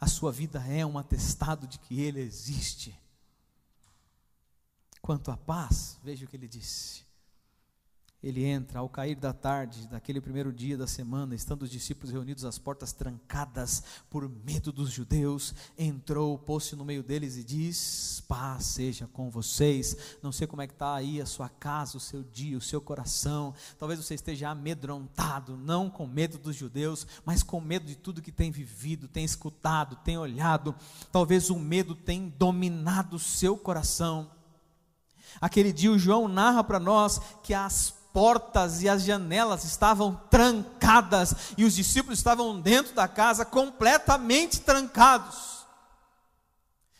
A 0.01 0.07
sua 0.07 0.32
vida 0.32 0.64
é 0.66 0.84
um 0.84 0.99
atestado 0.99 1.66
de 1.66 1.78
que 1.78 2.01
Ele 2.01 2.20
existe. 2.20 2.99
Quanto 5.01 5.32
à 5.32 5.36
paz, 5.36 5.99
veja 6.03 6.24
o 6.24 6.28
que 6.28 6.36
ele 6.36 6.47
disse. 6.47 7.03
Ele 8.22 8.44
entra 8.44 8.78
ao 8.78 8.88
cair 8.88 9.16
da 9.16 9.32
tarde, 9.32 9.88
daquele 9.88 10.20
primeiro 10.20 10.52
dia 10.52 10.78
da 10.78 10.86
semana, 10.86 11.34
estando 11.34 11.62
os 11.62 11.70
discípulos 11.70 12.12
reunidos, 12.12 12.44
as 12.44 12.56
portas 12.56 12.92
trancadas 12.92 13.82
por 14.08 14.30
medo 14.44 14.70
dos 14.70 14.90
judeus, 14.90 15.52
entrou, 15.76 16.38
pôs-se 16.38 16.76
no 16.76 16.84
meio 16.84 17.02
deles 17.02 17.36
e 17.36 17.42
diz: 17.42 18.22
Paz 18.28 18.66
seja 18.66 19.08
com 19.08 19.28
vocês. 19.28 19.96
Não 20.22 20.30
sei 20.30 20.46
como 20.46 20.62
é 20.62 20.68
que 20.68 20.72
está 20.72 20.94
aí 20.94 21.20
a 21.20 21.26
sua 21.26 21.48
casa, 21.48 21.96
o 21.96 22.00
seu 22.00 22.22
dia, 22.22 22.56
o 22.56 22.60
seu 22.60 22.80
coração. 22.80 23.52
Talvez 23.76 23.98
você 23.98 24.14
esteja 24.14 24.50
amedrontado, 24.50 25.56
não 25.56 25.90
com 25.90 26.06
medo 26.06 26.38
dos 26.38 26.54
judeus, 26.54 27.04
mas 27.24 27.42
com 27.42 27.60
medo 27.60 27.86
de 27.86 27.96
tudo 27.96 28.22
que 28.22 28.30
tem 28.30 28.52
vivido, 28.52 29.08
tem 29.08 29.24
escutado, 29.24 29.96
tem 29.96 30.16
olhado. 30.16 30.76
Talvez 31.10 31.50
o 31.50 31.58
medo 31.58 31.96
tenha 31.96 32.30
dominado 32.38 33.16
o 33.16 33.18
seu 33.18 33.56
coração. 33.56 34.30
Aquele 35.40 35.72
dia 35.72 35.90
o 35.90 35.98
João 35.98 36.28
narra 36.28 36.62
para 36.62 36.78
nós 36.78 37.20
que 37.42 37.52
as 37.54 38.01
portas 38.12 38.82
e 38.82 38.88
as 38.88 39.02
janelas 39.02 39.64
estavam 39.64 40.20
trancadas 40.30 41.34
e 41.56 41.64
os 41.64 41.74
discípulos 41.74 42.18
estavam 42.18 42.60
dentro 42.60 42.94
da 42.94 43.08
casa 43.08 43.44
completamente 43.44 44.60
trancados. 44.60 45.62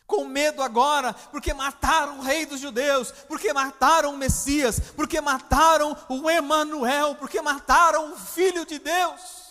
Com 0.07 0.25
medo 0.25 0.63
agora, 0.63 1.15
porque 1.31 1.55
mataram 1.55 2.19
o 2.19 2.23
rei 2.23 2.45
dos 2.45 2.61
judeus, 2.61 3.13
porque 3.29 3.53
mataram 3.53 4.13
o 4.13 4.17
Messias, 4.17 4.81
porque 4.95 5.21
mataram 5.21 5.97
o 6.09 6.29
Emanuel, 6.29 7.15
porque 7.15 7.41
mataram 7.41 8.13
o 8.13 8.17
filho 8.17 8.67
de 8.67 8.79
Deus. 8.79 9.42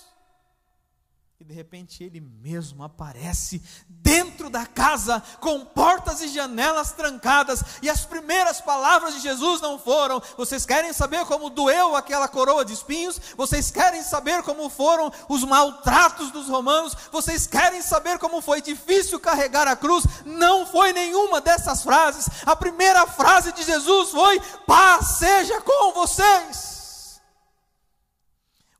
De 1.51 1.57
repente 1.57 2.01
ele 2.01 2.21
mesmo 2.21 2.81
aparece 2.81 3.61
dentro 3.89 4.49
da 4.49 4.65
casa, 4.65 5.21
com 5.41 5.65
portas 5.65 6.21
e 6.21 6.29
janelas 6.29 6.93
trancadas, 6.93 7.61
e 7.81 7.89
as 7.89 8.05
primeiras 8.05 8.61
palavras 8.61 9.15
de 9.15 9.19
Jesus 9.19 9.59
não 9.59 9.77
foram: 9.77 10.23
Vocês 10.37 10.65
querem 10.65 10.93
saber 10.93 11.25
como 11.25 11.49
doeu 11.49 11.93
aquela 11.93 12.29
coroa 12.29 12.63
de 12.63 12.71
espinhos? 12.71 13.19
Vocês 13.35 13.69
querem 13.69 14.01
saber 14.01 14.41
como 14.43 14.69
foram 14.69 15.11
os 15.27 15.43
maltratos 15.43 16.31
dos 16.31 16.47
romanos? 16.47 16.95
Vocês 17.11 17.45
querem 17.45 17.81
saber 17.81 18.17
como 18.17 18.41
foi 18.41 18.61
difícil 18.61 19.19
carregar 19.19 19.67
a 19.67 19.75
cruz? 19.75 20.05
Não 20.25 20.65
foi 20.65 20.93
nenhuma 20.93 21.41
dessas 21.41 21.83
frases. 21.83 22.29
A 22.45 22.55
primeira 22.55 23.05
frase 23.07 23.51
de 23.51 23.63
Jesus 23.63 24.11
foi: 24.11 24.39
Paz 24.65 25.17
seja 25.17 25.59
com 25.59 25.91
vocês 25.91 26.80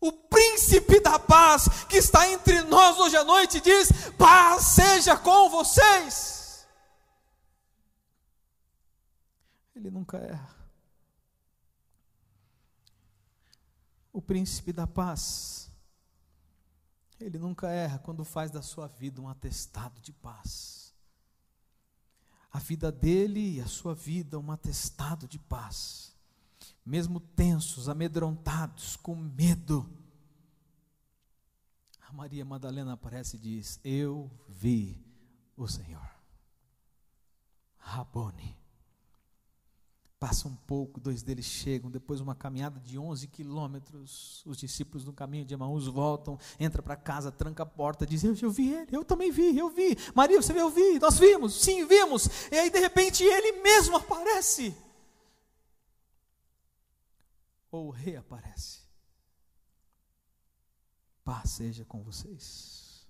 o 0.02 0.12
príncipe 0.12 1.00
da 1.00 1.20
paz 1.20 1.86
que 1.86 1.98
está 1.98 2.28
entre 2.28 2.64
nós 2.64 2.98
hoje 2.98 3.16
à 3.16 3.24
noite 3.24 3.62
diz: 3.62 3.90
paz 4.18 4.64
seja 4.64 5.16
com 5.16 5.48
vocês. 5.52 6.68
Ele 9.76 9.92
nunca 9.92 10.18
erra. 10.18 10.56
O 14.12 14.22
príncipe 14.22 14.74
da 14.74 14.86
paz, 14.86 15.72
ele 17.20 17.38
nunca 17.38 17.70
erra 17.70 18.00
quando 18.00 18.26
faz 18.26 18.52
da 18.52 18.62
sua 18.62 18.88
vida 18.88 19.22
um 19.22 19.30
atestado 19.30 20.02
de 20.02 20.12
paz. 20.12 20.94
A 22.52 22.60
vida 22.60 22.92
dele 22.92 23.58
e 23.58 23.62
a 23.62 23.68
sua 23.68 23.94
vida 23.94 24.38
um 24.38 24.52
atestado 24.52 25.28
de 25.28 25.40
paz 25.40 26.11
mesmo 26.86 27.20
tensos, 27.20 27.88
amedrontados, 27.88 28.96
com 28.96 29.16
medo. 29.16 29.90
A 32.02 32.14
Maria 32.14 32.44
Madalena 32.44 32.94
aparece 32.94 33.38
e 33.38 33.40
diz: 33.40 33.80
Eu 33.84 34.30
vi 34.48 35.02
o 35.56 35.68
Senhor. 35.68 36.10
Rabone. 37.78 38.58
Passa 40.20 40.48
um 40.48 40.56
pouco, 40.56 41.00
dois 41.00 41.24
deles 41.24 41.46
chegam, 41.46 41.90
depois 41.90 42.22
uma 42.22 42.36
caminhada 42.36 42.80
de 42.80 42.96
11 43.00 43.28
quilômetros. 43.28 44.44
Os 44.46 44.58
discípulos 44.58 45.04
no 45.04 45.12
caminho 45.12 45.44
de 45.44 45.56
Emaús 45.56 45.88
voltam, 45.88 46.38
entra 46.60 46.80
para 46.82 46.96
casa, 46.96 47.32
tranca 47.32 47.64
a 47.64 47.66
porta, 47.66 48.06
diz: 48.06 48.24
eu, 48.24 48.36
eu 48.40 48.52
vi 48.52 48.72
ele, 48.72 48.96
eu 48.96 49.04
também 49.04 49.32
vi, 49.32 49.58
eu 49.58 49.70
vi. 49.70 49.98
Maria, 50.14 50.40
você 50.40 50.54
viu? 50.54 50.64
Eu 50.64 50.70
vi, 50.70 51.00
nós 51.00 51.18
vimos, 51.18 51.56
sim, 51.62 51.86
vimos. 51.86 52.30
E 52.52 52.56
aí, 52.56 52.70
de 52.70 52.80
repente, 52.80 53.24
ele 53.24 53.64
mesmo 53.64 53.96
aparece 53.98 54.76
ou 57.72 57.90
reaparece. 57.90 58.82
Paz 61.24 61.52
seja 61.52 61.86
com 61.86 62.04
vocês. 62.04 63.08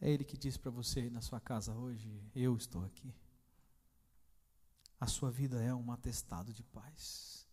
É 0.00 0.10
Ele 0.10 0.24
que 0.24 0.38
diz 0.38 0.56
para 0.56 0.70
você 0.70 1.00
aí 1.00 1.10
na 1.10 1.20
sua 1.20 1.40
casa 1.40 1.74
hoje: 1.74 2.22
Eu 2.34 2.56
estou 2.56 2.84
aqui. 2.84 3.12
A 4.98 5.06
sua 5.06 5.30
vida 5.30 5.62
é 5.62 5.74
um 5.74 5.90
atestado 5.90 6.52
de 6.52 6.62
paz. 6.62 7.46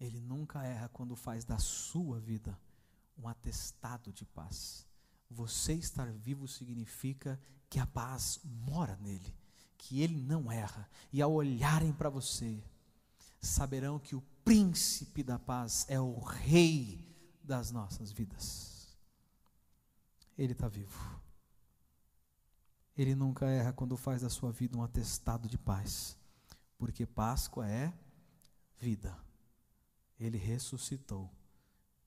Ele 0.00 0.20
nunca 0.20 0.64
erra 0.64 0.88
quando 0.88 1.14
faz 1.14 1.44
da 1.44 1.58
sua 1.58 2.18
vida 2.18 2.58
um 3.16 3.28
atestado 3.28 4.12
de 4.12 4.24
paz. 4.24 4.86
Você 5.28 5.74
estar 5.74 6.10
vivo 6.10 6.48
significa 6.48 7.40
que 7.68 7.78
a 7.78 7.86
paz 7.86 8.40
mora 8.42 8.96
nele, 8.96 9.32
que 9.78 10.00
ele 10.00 10.20
não 10.20 10.50
erra. 10.50 10.88
E 11.12 11.22
ao 11.22 11.32
olharem 11.32 11.92
para 11.92 12.10
você, 12.10 12.64
saberão 13.40 13.98
que 13.98 14.16
o 14.16 14.22
príncipe 14.44 15.22
da 15.22 15.38
paz 15.38 15.86
é 15.88 16.00
o 16.00 16.18
rei 16.18 17.06
das 17.42 17.70
nossas 17.70 18.12
vidas. 18.12 18.96
Ele 20.36 20.52
está 20.52 20.68
vivo. 20.68 21.20
Ele 22.96 23.14
nunca 23.14 23.46
erra 23.46 23.72
quando 23.72 23.96
faz 23.96 24.22
da 24.22 24.28
sua 24.28 24.52
vida 24.52 24.76
um 24.76 24.82
atestado 24.82 25.48
de 25.48 25.56
paz, 25.56 26.16
porque 26.78 27.06
Páscoa 27.06 27.68
é 27.68 27.92
vida. 28.78 29.16
Ele 30.18 30.36
ressuscitou 30.36 31.30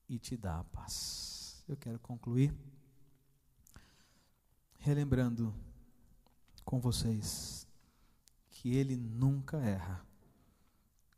e 0.08 0.18
te 0.18 0.36
dá 0.36 0.60
a 0.60 0.64
paz. 0.64 1.64
Eu 1.66 1.76
quero 1.76 1.98
concluir 1.98 2.54
relembrando 4.84 5.54
com 6.62 6.78
vocês 6.78 7.66
que 8.50 8.76
ele 8.76 8.96
nunca 8.96 9.56
erra 9.56 10.06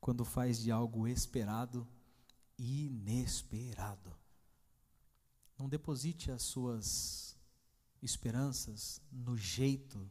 quando 0.01 0.25
faz 0.25 0.59
de 0.59 0.71
algo 0.71 1.07
esperado 1.07 1.87
inesperado. 2.59 4.15
Não 5.59 5.69
deposite 5.69 6.31
as 6.31 6.43
suas 6.43 7.37
esperanças 8.03 9.01
no 9.11 9.37
jeito 9.37 10.09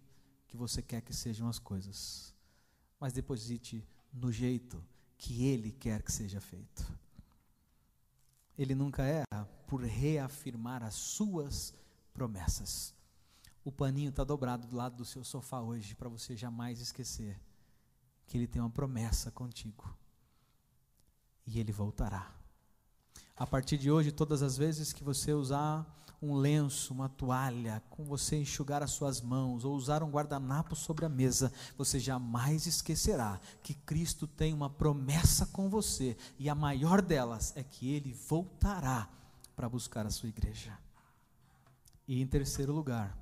que 0.47 0.57
você 0.57 0.81
quer 0.81 1.01
que 1.01 1.13
sejam 1.13 1.47
as 1.47 1.59
coisas, 1.59 2.33
mas 2.99 3.13
deposite 3.13 3.87
no 4.11 4.31
jeito 4.31 4.83
que 5.17 5.45
Ele 5.45 5.71
quer 5.71 6.01
que 6.01 6.11
seja 6.11 6.41
feito. 6.41 6.85
Ele 8.57 8.73
nunca 8.73 9.03
erra 9.03 9.45
por 9.67 9.81
reafirmar 9.81 10.83
as 10.83 10.95
suas 10.95 11.73
promessas. 12.13 12.93
O 13.63 13.71
paninho 13.71 14.09
está 14.09 14.23
dobrado 14.23 14.67
do 14.67 14.75
lado 14.75 14.95
do 14.95 15.05
seu 15.05 15.23
sofá 15.23 15.61
hoje 15.61 15.95
para 15.95 16.07
você 16.07 16.35
jamais 16.35 16.79
esquecer 16.79 17.39
que 18.25 18.37
Ele 18.37 18.47
tem 18.47 18.61
uma 18.61 18.69
promessa 18.69 19.31
contigo. 19.31 19.95
E 21.45 21.59
Ele 21.59 21.71
voltará. 21.71 22.33
A 23.37 23.45
partir 23.45 23.77
de 23.77 23.91
hoje, 23.91 24.11
todas 24.11 24.41
as 24.41 24.57
vezes 24.57 24.93
que 24.93 25.03
você 25.03 25.33
usar 25.33 25.85
um 26.21 26.33
lenço, 26.35 26.93
uma 26.93 27.09
toalha, 27.09 27.83
com 27.89 28.03
você 28.03 28.37
enxugar 28.37 28.81
as 28.81 28.91
suas 28.91 29.21
mãos, 29.21 29.63
ou 29.65 29.75
usar 29.75 30.01
um 30.01 30.09
guardanapo 30.09 30.75
sobre 30.75 31.05
a 31.05 31.09
mesa, 31.09 31.51
você 31.77 31.99
jamais 31.99 32.65
esquecerá 32.65 33.39
que 33.61 33.73
Cristo 33.73 34.25
tem 34.25 34.53
uma 34.53 34.69
promessa 34.69 35.45
com 35.47 35.69
você, 35.69 36.17
e 36.39 36.49
a 36.49 36.55
maior 36.55 37.01
delas 37.01 37.53
é 37.55 37.63
que 37.63 37.93
Ele 37.93 38.13
voltará 38.13 39.09
para 39.55 39.69
buscar 39.69 40.05
a 40.05 40.09
sua 40.11 40.29
igreja. 40.29 40.77
E 42.07 42.21
em 42.21 42.27
terceiro 42.27 42.73
lugar, 42.73 43.17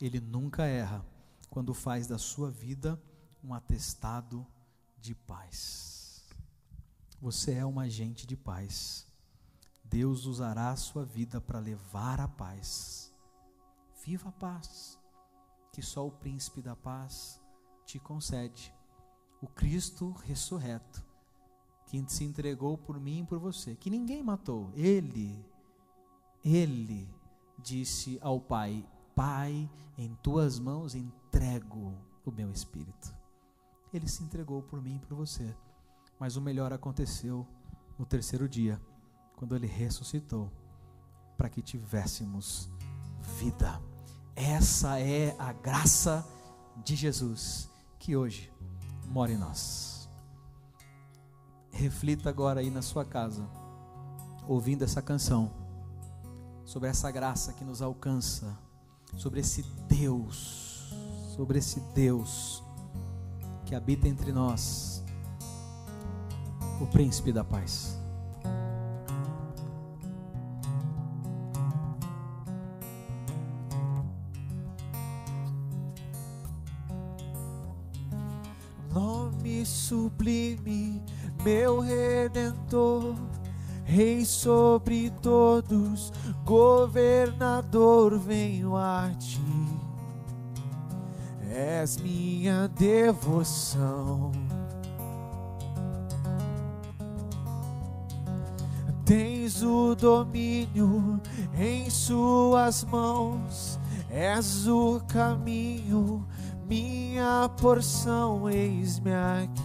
Ele 0.00 0.20
nunca 0.20 0.64
erra 0.64 1.04
quando 1.50 1.74
faz 1.74 2.06
da 2.06 2.18
sua 2.18 2.50
vida 2.50 3.00
um 3.46 3.54
atestado 3.54 4.44
de 5.00 5.14
paz. 5.14 6.24
Você 7.20 7.54
é 7.54 7.64
um 7.64 7.78
agente 7.78 8.26
de 8.26 8.36
paz. 8.36 9.06
Deus 9.84 10.26
usará 10.26 10.70
a 10.70 10.76
sua 10.76 11.04
vida 11.04 11.40
para 11.40 11.60
levar 11.60 12.20
a 12.20 12.26
paz. 12.26 13.14
Viva 14.04 14.30
a 14.30 14.32
paz, 14.32 14.98
que 15.72 15.80
só 15.80 16.06
o 16.06 16.10
príncipe 16.10 16.60
da 16.60 16.74
paz 16.74 17.40
te 17.84 18.00
concede. 18.00 18.74
O 19.40 19.46
Cristo 19.46 20.10
ressurreto, 20.10 21.04
que 21.86 22.04
se 22.08 22.24
entregou 22.24 22.76
por 22.76 22.98
mim 22.98 23.20
e 23.20 23.26
por 23.26 23.38
você, 23.38 23.76
que 23.76 23.88
ninguém 23.88 24.24
matou. 24.24 24.72
Ele, 24.74 25.44
ele 26.44 27.08
disse 27.58 28.18
ao 28.20 28.40
Pai: 28.40 28.84
Pai, 29.14 29.70
em 29.96 30.16
tuas 30.16 30.58
mãos 30.58 30.96
entrego 30.96 31.94
o 32.24 32.32
meu 32.32 32.50
espírito 32.50 33.15
ele 33.96 34.08
se 34.08 34.22
entregou 34.22 34.62
por 34.62 34.82
mim 34.82 34.96
e 34.96 34.98
por 34.98 35.14
você. 35.16 35.54
Mas 36.18 36.36
o 36.36 36.40
melhor 36.40 36.72
aconteceu 36.72 37.46
no 37.98 38.04
terceiro 38.04 38.48
dia, 38.48 38.80
quando 39.36 39.54
ele 39.54 39.66
ressuscitou, 39.66 40.50
para 41.36 41.48
que 41.48 41.62
tivéssemos 41.62 42.70
vida. 43.38 43.80
Essa 44.34 44.98
é 44.98 45.34
a 45.38 45.52
graça 45.52 46.26
de 46.84 46.94
Jesus 46.94 47.70
que 47.98 48.16
hoje 48.16 48.52
mora 49.06 49.32
em 49.32 49.38
nós. 49.38 50.08
Reflita 51.70 52.30
agora 52.30 52.60
aí 52.60 52.70
na 52.70 52.82
sua 52.82 53.04
casa, 53.04 53.46
ouvindo 54.46 54.82
essa 54.82 55.02
canção, 55.02 55.52
sobre 56.64 56.88
essa 56.88 57.10
graça 57.10 57.52
que 57.52 57.64
nos 57.64 57.82
alcança, 57.82 58.58
sobre 59.16 59.40
esse 59.40 59.62
Deus, 59.88 60.90
sobre 61.34 61.58
esse 61.58 61.80
Deus 61.94 62.65
que 63.66 63.74
habita 63.74 64.08
entre 64.08 64.32
nós, 64.32 65.04
o 66.80 66.86
príncipe 66.86 67.32
da 67.32 67.42
paz. 67.42 67.98
Nome 78.94 79.66
sublime, 79.66 81.02
meu 81.44 81.80
redentor, 81.80 83.14
Rei 83.84 84.24
sobre 84.24 85.10
todos, 85.22 86.12
governador, 86.44 88.18
venho 88.18 88.76
a 88.76 89.10
ti. 89.16 89.65
És 91.58 91.96
minha 91.96 92.68
devoção. 92.68 94.30
Tens 99.06 99.62
o 99.62 99.94
domínio 99.94 101.18
em 101.58 101.88
suas 101.88 102.84
mãos, 102.84 103.80
és 104.10 104.68
o 104.68 105.00
caminho, 105.08 106.26
minha 106.68 107.48
porção, 107.58 108.50
eis-me 108.50 109.14
aqui. 109.14 109.62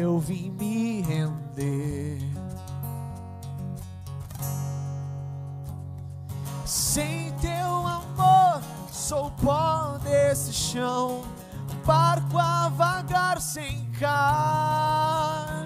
Eu 0.00 0.18
vim 0.18 0.50
me 0.50 1.02
render. 1.02 2.18
Sem 6.64 7.25
sou 9.06 9.30
pó 9.40 9.98
desse 10.02 10.52
chão, 10.52 11.22
barco 11.84 12.36
a 12.38 12.68
vagar 12.70 13.40
sem 13.40 13.88
cais. 14.00 15.60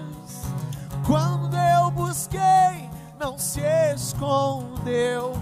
Quando 1.07 1.57
eu 1.57 1.89
busquei, 1.89 2.87
não 3.19 3.39
se 3.39 3.61
escondeu, 3.95 5.33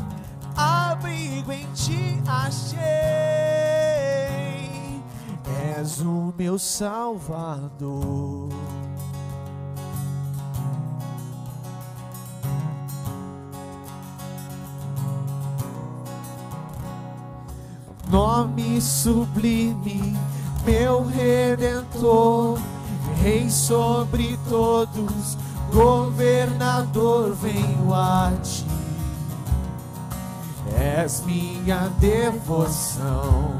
abrigo 0.55 1.51
em 1.51 1.69
ti 1.73 2.23
achei. 2.25 2.79
És 5.75 5.99
o 5.99 6.33
meu 6.37 6.57
Salvador. 6.57 8.47
Nome 18.19 18.81
sublime, 18.81 20.13
meu 20.65 21.05
redentor, 21.05 22.59
Rei 23.21 23.49
sobre 23.49 24.37
todos, 24.49 25.37
governador, 25.71 27.33
venho 27.33 27.93
a 27.93 28.33
ti. 28.43 28.65
És 30.77 31.23
minha 31.25 31.89
devoção. 31.97 33.53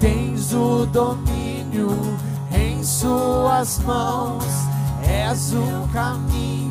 Tens 0.00 0.54
o 0.54 0.86
domínio 0.86 1.90
em 2.50 2.82
suas 2.82 3.78
mãos, 3.80 4.46
és 5.06 5.52
o 5.52 5.86
caminho, 5.92 6.61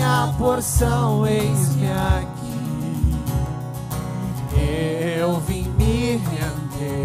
minha 0.00 0.32
porção, 0.38 1.26
eis-me 1.26 1.86
aqui. 1.92 2.40
Eu 5.18 5.38
vim 5.40 5.68
me 5.76 6.16
render. 6.16 7.04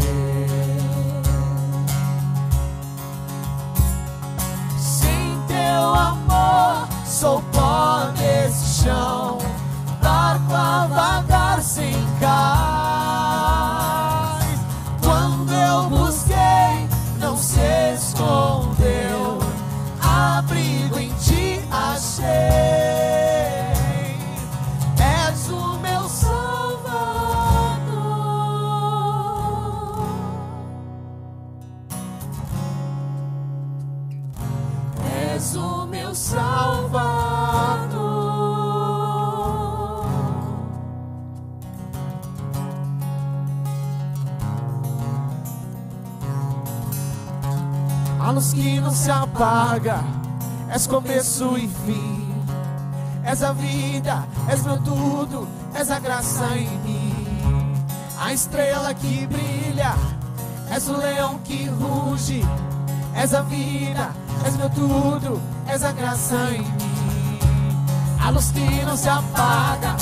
Sem 4.77 5.37
teu 5.45 5.93
amor, 5.93 6.87
sou 7.05 7.41
pó 7.51 8.11
nesse 8.17 8.83
chão, 8.83 9.39
barco 10.01 10.53
a 10.53 10.87
vagar 10.87 11.61
sem 11.61 11.93
cais. 12.21 12.84
És 50.73 50.87
começo 50.87 51.57
e 51.57 51.67
fim. 51.67 52.25
És 53.25 53.41
a 53.43 53.51
vida, 53.53 54.23
és 54.47 54.63
meu 54.63 54.77
tudo, 54.77 55.47
és 55.73 55.89
a 55.91 55.99
graça 55.99 56.45
em 56.55 56.69
mim. 56.85 57.75
A 58.19 58.31
estrela 58.31 58.93
que 58.93 59.27
brilha, 59.27 59.93
és 60.71 60.87
o 60.87 60.97
leão 60.97 61.39
que 61.43 61.67
ruge. 61.67 62.41
És 63.15 63.33
a 63.33 63.41
vida, 63.41 64.09
és 64.45 64.55
meu 64.57 64.69
tudo, 64.69 65.41
és 65.67 65.83
a 65.83 65.91
graça 65.91 66.35
em 66.51 66.61
mim. 66.61 67.39
A 68.23 68.29
luz 68.29 68.51
que 68.51 68.85
não 68.85 68.95
se 68.95 69.09
apaga, 69.09 69.95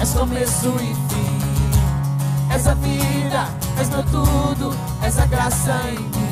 és 0.00 0.14
começo 0.14 0.74
e 0.80 0.94
fim. 1.08 2.54
És 2.54 2.66
a 2.66 2.74
vida, 2.74 3.48
és 3.78 3.88
meu 3.90 4.02
tudo, 4.04 4.74
és 5.02 5.18
a 5.18 5.26
graça 5.26 5.72
em 5.88 5.98
mim. 5.98 6.25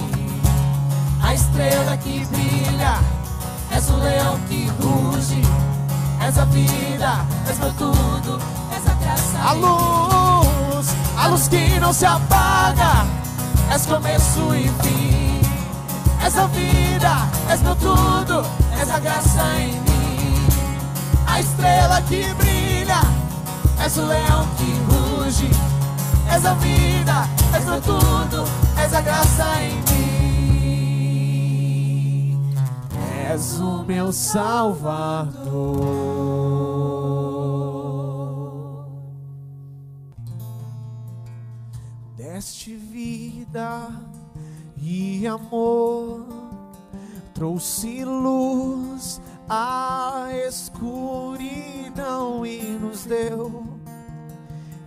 A 1.34 1.36
estrela 1.36 1.96
que 1.96 2.24
brilha, 2.26 3.00
és 3.72 3.90
o 3.90 3.96
leão 3.96 4.38
que 4.48 4.70
ruge. 4.80 5.42
És 6.24 6.38
a 6.38 6.44
vida, 6.44 7.26
és 7.50 7.58
meu 7.58 7.72
tudo, 7.72 8.40
és 8.70 8.86
a 8.86 8.94
graça. 8.94 9.38
A 9.42 9.52
luz, 9.54 10.94
a 11.18 11.26
luz 11.26 11.48
que 11.48 11.80
não 11.80 11.92
se 11.92 12.06
apaga, 12.06 13.04
és 13.68 13.84
começo 13.84 14.54
e 14.54 14.70
fim. 14.84 15.40
És 16.24 16.38
a 16.38 16.46
vida, 16.46 17.28
és 17.50 17.60
meu 17.62 17.74
tudo, 17.74 18.46
és 18.80 18.88
a 18.88 19.00
graça 19.00 19.42
em 19.58 19.72
mim. 19.72 20.46
A 21.26 21.40
estrela 21.40 22.00
que 22.02 22.32
brilha, 22.34 23.00
és 23.84 23.96
o 23.96 24.06
leão 24.06 24.46
que 24.56 24.70
ruge. 24.86 25.50
És 26.32 26.46
a 26.46 26.54
vida, 26.54 27.28
és 27.52 27.64
meu 27.64 27.80
tudo, 27.80 28.44
és 28.78 28.94
a 28.94 29.00
graça 29.00 29.46
em 29.60 29.74
mim. 29.74 29.83
Meu 33.86 34.12
Salvador. 34.12 35.34
Deste 42.16 42.74
vida 42.74 43.88
e 44.76 45.26
amor, 45.26 46.26
trouxe 47.34 48.04
luz 48.04 49.20
à 49.48 50.28
escuridão 50.46 52.44
e 52.46 52.62
nos 52.80 53.04
deu 53.04 53.74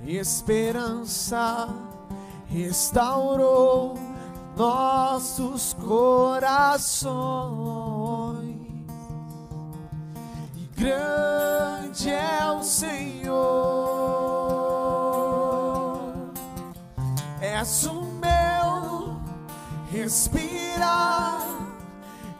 esperança, 0.07 1.67
restaurou 2.47 3.95
nossos 4.55 5.73
corações. 5.73 7.07
Grande 10.77 12.11
é 12.11 12.51
o 12.51 12.61
Senhor, 12.61 13.33
és 17.41 17.85
o 17.85 18.03
meu 18.03 19.19
respirar. 19.91 21.41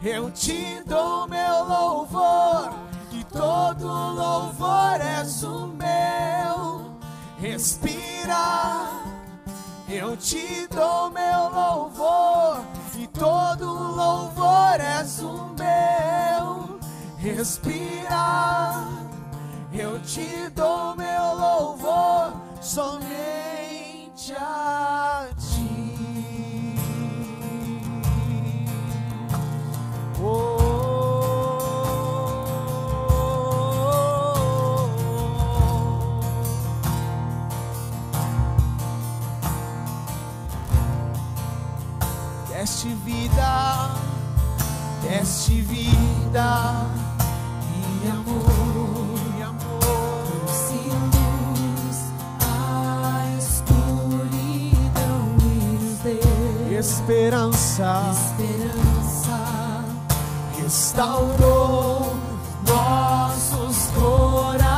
Eu 0.00 0.30
te 0.30 0.80
dou 0.86 1.26
meu 1.26 1.64
louvor, 1.64 2.72
e 3.10 3.24
todo 3.24 3.88
louvor 3.88 5.00
és 5.00 5.42
o 5.42 5.66
meu 5.66 6.96
respirar. 7.40 9.02
Eu 9.88 10.16
te 10.16 10.68
dou 10.68 11.10
meu 11.10 11.50
louvor, 11.52 12.64
e 12.96 13.08
todo 13.08 13.66
louvor 13.66 14.80
és 14.80 15.18
o 15.22 15.32
meu 15.58 16.67
respirar. 17.18 18.88
Eu 19.72 20.00
te 20.00 20.48
dou 20.54 20.96
meu 20.96 21.34
louvor 21.34 22.32
somente 22.60 24.32
a 24.34 25.28
ti. 25.36 26.74
Oh. 30.22 30.58
deste 42.48 42.88
vida, 43.04 43.90
deste 45.02 45.60
vida 45.60 47.07
Esperança 56.78 58.02
esperança. 58.12 59.84
restaurou 60.56 62.16
nossos 62.66 63.76
corações. 63.90 64.77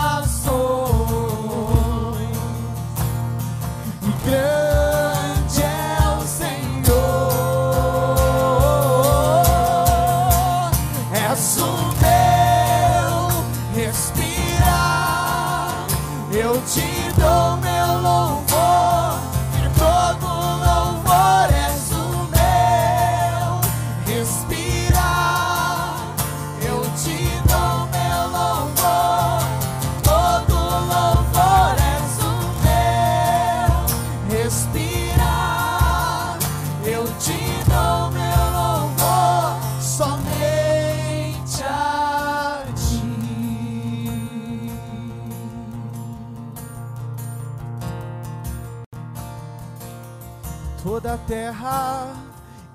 Terra 51.31 52.13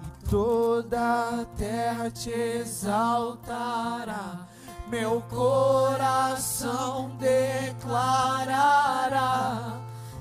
e 0.06 0.08
toda 0.30 1.42
a 1.42 1.46
terra 1.58 2.10
te 2.10 2.32
exaltará. 2.32 4.48
Meu 4.88 5.22
coração 5.30 7.12
declarará. 7.20 8.54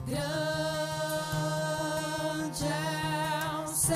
Grande 0.05 0.25
é 2.65 3.63
o 3.63 3.69
Senhor. 3.69 3.95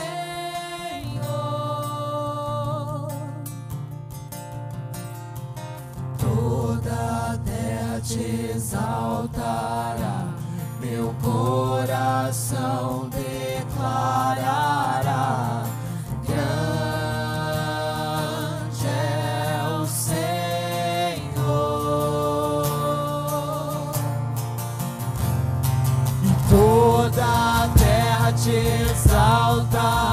Toda 6.16 7.36
terra 7.44 8.00
te 8.00 8.52
exaltará, 8.54 10.27
meu 10.90 11.14
coração 11.22 13.10
declarará. 13.10 14.54
Grande 16.26 16.46
é 18.86 19.60
o 19.80 19.86
Senhor, 19.86 20.24
e 26.22 26.26
toda 26.48 27.24
a 27.24 27.68
terra 27.76 28.32
te 28.32 28.50
exaltará, 28.50 30.07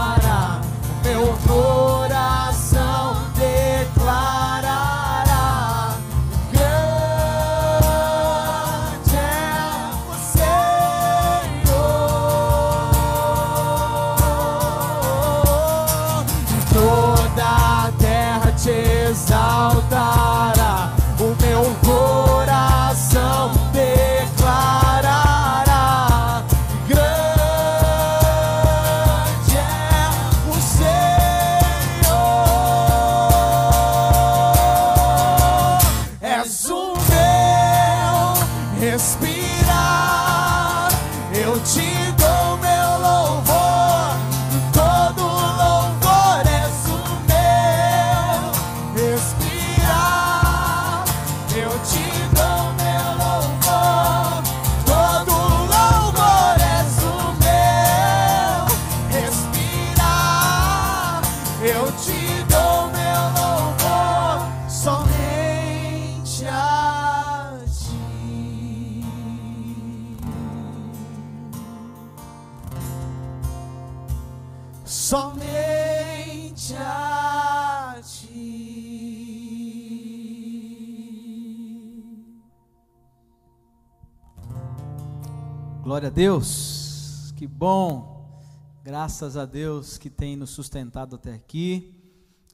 Glória 85.86 86.08
a 86.08 86.12
Deus, 86.12 87.32
que 87.38 87.46
bom, 87.46 88.42
graças 88.84 89.38
a 89.38 89.46
Deus 89.46 90.00
que 90.00 90.10
tem 90.10 90.36
nos 90.36 90.50
sustentado 90.50 91.16
até 91.16 91.32
aqui 91.32 91.94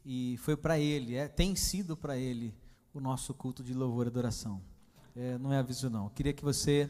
e 0.05 0.35
foi 0.39 0.57
para 0.57 0.77
Ele, 0.77 1.15
é, 1.15 1.29
tem 1.29 1.55
sido 1.55 1.95
para 1.95 2.17
Ele 2.17 2.53
o 2.93 2.99
nosso 2.99 3.33
culto 3.33 3.63
de 3.63 3.73
louvor 3.73 4.05
e 4.05 4.09
adoração. 4.09 4.61
É, 5.15 5.37
não 5.37 5.53
é 5.53 5.59
aviso 5.59 5.89
não. 5.89 6.07
Eu 6.07 6.09
queria 6.09 6.33
que 6.33 6.43
você 6.43 6.89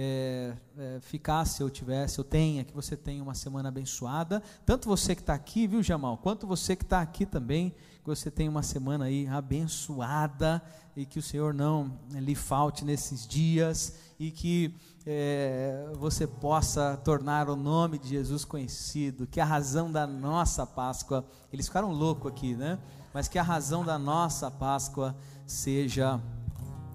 é, 0.00 0.54
é, 0.78 1.00
ficasse 1.00 1.60
ou 1.60 1.68
tivesse, 1.68 2.20
ou 2.20 2.24
tenha, 2.24 2.62
que 2.62 2.72
você 2.72 2.96
tenha 2.96 3.20
uma 3.20 3.34
semana 3.34 3.68
abençoada. 3.68 4.40
Tanto 4.64 4.88
você 4.88 5.12
que 5.12 5.22
está 5.22 5.34
aqui, 5.34 5.66
viu, 5.66 5.82
Jamal, 5.82 6.18
quanto 6.18 6.46
você 6.46 6.76
que 6.76 6.84
está 6.84 7.00
aqui 7.00 7.26
também, 7.26 7.74
que 8.04 8.08
você 8.08 8.30
tenha 8.30 8.48
uma 8.48 8.62
semana 8.62 9.06
aí 9.06 9.26
abençoada 9.26 10.62
e 10.96 11.04
que 11.04 11.18
o 11.18 11.22
Senhor 11.22 11.52
não 11.52 11.98
eh, 12.14 12.20
lhe 12.20 12.36
falte 12.36 12.84
nesses 12.84 13.26
dias 13.26 13.94
e 14.20 14.30
que 14.30 14.72
eh, 15.04 15.90
você 15.98 16.28
possa 16.28 16.96
tornar 16.98 17.50
o 17.50 17.56
nome 17.56 17.98
de 17.98 18.10
Jesus 18.10 18.44
conhecido, 18.44 19.26
que 19.26 19.40
a 19.40 19.44
razão 19.44 19.90
da 19.90 20.06
nossa 20.06 20.64
Páscoa, 20.64 21.24
eles 21.52 21.66
ficaram 21.66 21.90
loucos 21.90 22.30
aqui, 22.30 22.54
né? 22.54 22.78
Mas 23.12 23.26
que 23.26 23.36
a 23.36 23.42
razão 23.42 23.84
da 23.84 23.98
nossa 23.98 24.48
Páscoa 24.48 25.16
seja 25.44 26.20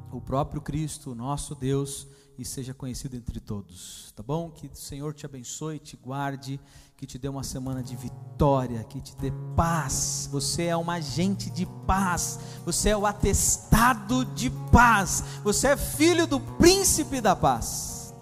o 0.10 0.22
próprio 0.22 0.62
Cristo, 0.62 1.14
nosso 1.14 1.54
Deus, 1.54 2.08
e 2.38 2.43
seja 2.43 2.73
conhecido 2.73 3.15
entre 3.15 3.39
todos, 3.39 4.11
tá 4.15 4.23
bom? 4.23 4.49
Que 4.49 4.68
o 4.68 4.76
Senhor 4.76 5.14
te 5.14 5.26
abençoe, 5.26 5.80
te 5.80 5.95
guarde, 5.95 6.60
que 6.97 7.05
te 7.05 7.18
dê 7.18 7.27
uma 7.27 7.43
semana 7.43 7.84
de 7.84 7.95
vitória, 7.95 8.84
que 8.85 9.01
te 9.01 9.15
dê 9.18 9.31
paz. 9.55 10.27
Você 10.31 10.64
é 10.64 10.77
um 10.77 10.89
agente 10.89 11.49
de 11.49 11.65
paz, 11.85 12.39
você 12.65 12.89
é 12.89 12.97
o 12.97 13.05
atestado 13.05 14.26
de 14.26 14.49
paz, 14.72 15.23
você 15.43 15.68
é 15.68 15.77
filho 15.77 16.26
do 16.26 16.39
príncipe 16.39 17.22
da 17.22 17.35
paz. 17.35 18.14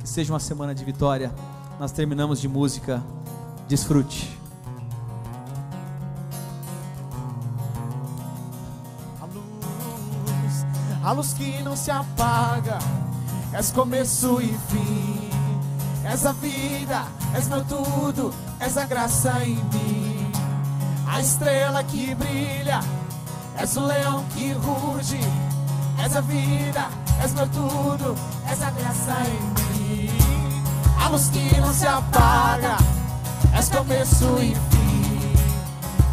Que 0.00 0.08
seja 0.08 0.32
uma 0.32 0.40
semana 0.40 0.74
de 0.74 0.84
vitória. 0.84 1.34
Nós 1.78 1.92
terminamos 1.92 2.40
de 2.40 2.48
música. 2.48 3.02
Desfrute. 3.66 4.38
A 9.20 9.24
luz, 9.24 10.66
a 11.02 11.12
luz 11.12 11.32
que 11.32 11.62
não 11.62 11.74
se 11.74 11.90
apaga, 11.90 12.78
és 13.54 13.70
começo 13.70 14.40
e 14.40 14.58
fim. 14.68 15.30
És 16.12 16.26
a 16.26 16.32
vida, 16.32 17.04
és 17.34 17.48
meu 17.48 17.64
tudo, 17.64 18.34
és 18.60 18.76
a 18.76 18.84
graça 18.84 19.32
em 19.44 19.56
mim. 19.72 20.32
A 21.06 21.20
estrela 21.20 21.82
que 21.84 22.14
brilha, 22.14 22.80
és 23.56 23.76
o 23.76 23.86
leão 23.86 24.24
que 24.34 24.52
ruge. 24.52 25.20
És 26.04 26.16
a 26.16 26.20
vida, 26.20 26.88
és 27.22 27.32
meu 27.34 27.48
tudo, 27.48 28.14
és 28.50 28.62
a 28.62 28.70
graça 28.70 29.16
em 29.26 29.78
mim. 29.78 30.10
A 31.02 31.08
luz 31.08 31.28
que 31.28 31.60
não 31.60 31.72
se 31.72 31.86
apaga, 31.86 32.76
és 33.56 33.68
começo 33.68 34.38
e 34.40 34.54
fim. 34.54 34.74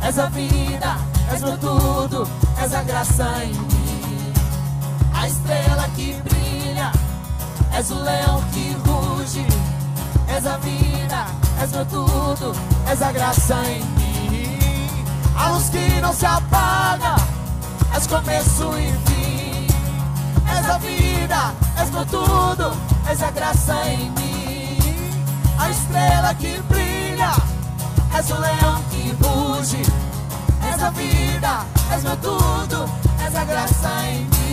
és 0.03 0.17
a 0.17 0.27
vida, 0.27 0.97
és 1.33 1.41
meu 1.41 1.57
tudo, 1.57 2.27
és 2.61 2.73
a 2.73 2.83
graça 2.83 3.43
em 3.43 3.53
mim. 3.53 4.33
A 5.13 5.27
estrela 5.27 5.87
que 5.95 6.13
brilha, 6.23 6.40
és 7.73 7.89
o 7.91 7.95
leão 7.95 8.41
que 8.51 8.75
ruge, 8.85 9.45
és 10.27 10.45
a 10.45 10.57
vida, 10.57 11.25
és 11.61 11.71
meu 11.71 11.85
tudo, 11.85 12.53
és 12.89 13.01
a 13.01 13.11
graça 13.11 13.55
em 13.65 13.83
mim. 13.83 15.05
A 15.35 15.49
luz 15.49 15.69
que 15.69 16.01
não 16.01 16.13
se 16.13 16.25
apaga, 16.25 17.15
és 17.95 18.07
começo 18.07 18.71
e 18.77 18.91
fim. 19.07 19.67
És 20.57 20.69
a 20.69 20.77
vida, 20.77 21.53
és 21.81 21.89
meu 21.91 22.05
tudo, 22.05 22.71
és 23.09 23.21
a 23.23 23.31
graça 23.31 23.75
em 23.87 24.09
mim. 24.11 24.77
A 25.57 25.69
estrela 25.69 26.33
que 26.35 26.61
brilha, 26.69 27.31
és 28.17 28.29
o 28.29 28.39
leão 28.39 28.81
que 28.91 29.15
ruge, 29.23 29.81
és 30.73 30.83
a 30.83 30.89
vida, 30.91 31.65
és 31.93 32.03
meu 32.03 32.17
tudo, 32.17 32.89
és 33.25 33.35
a 33.35 33.43
graça 33.45 33.89
em 34.07 34.25
mim. 34.25 34.50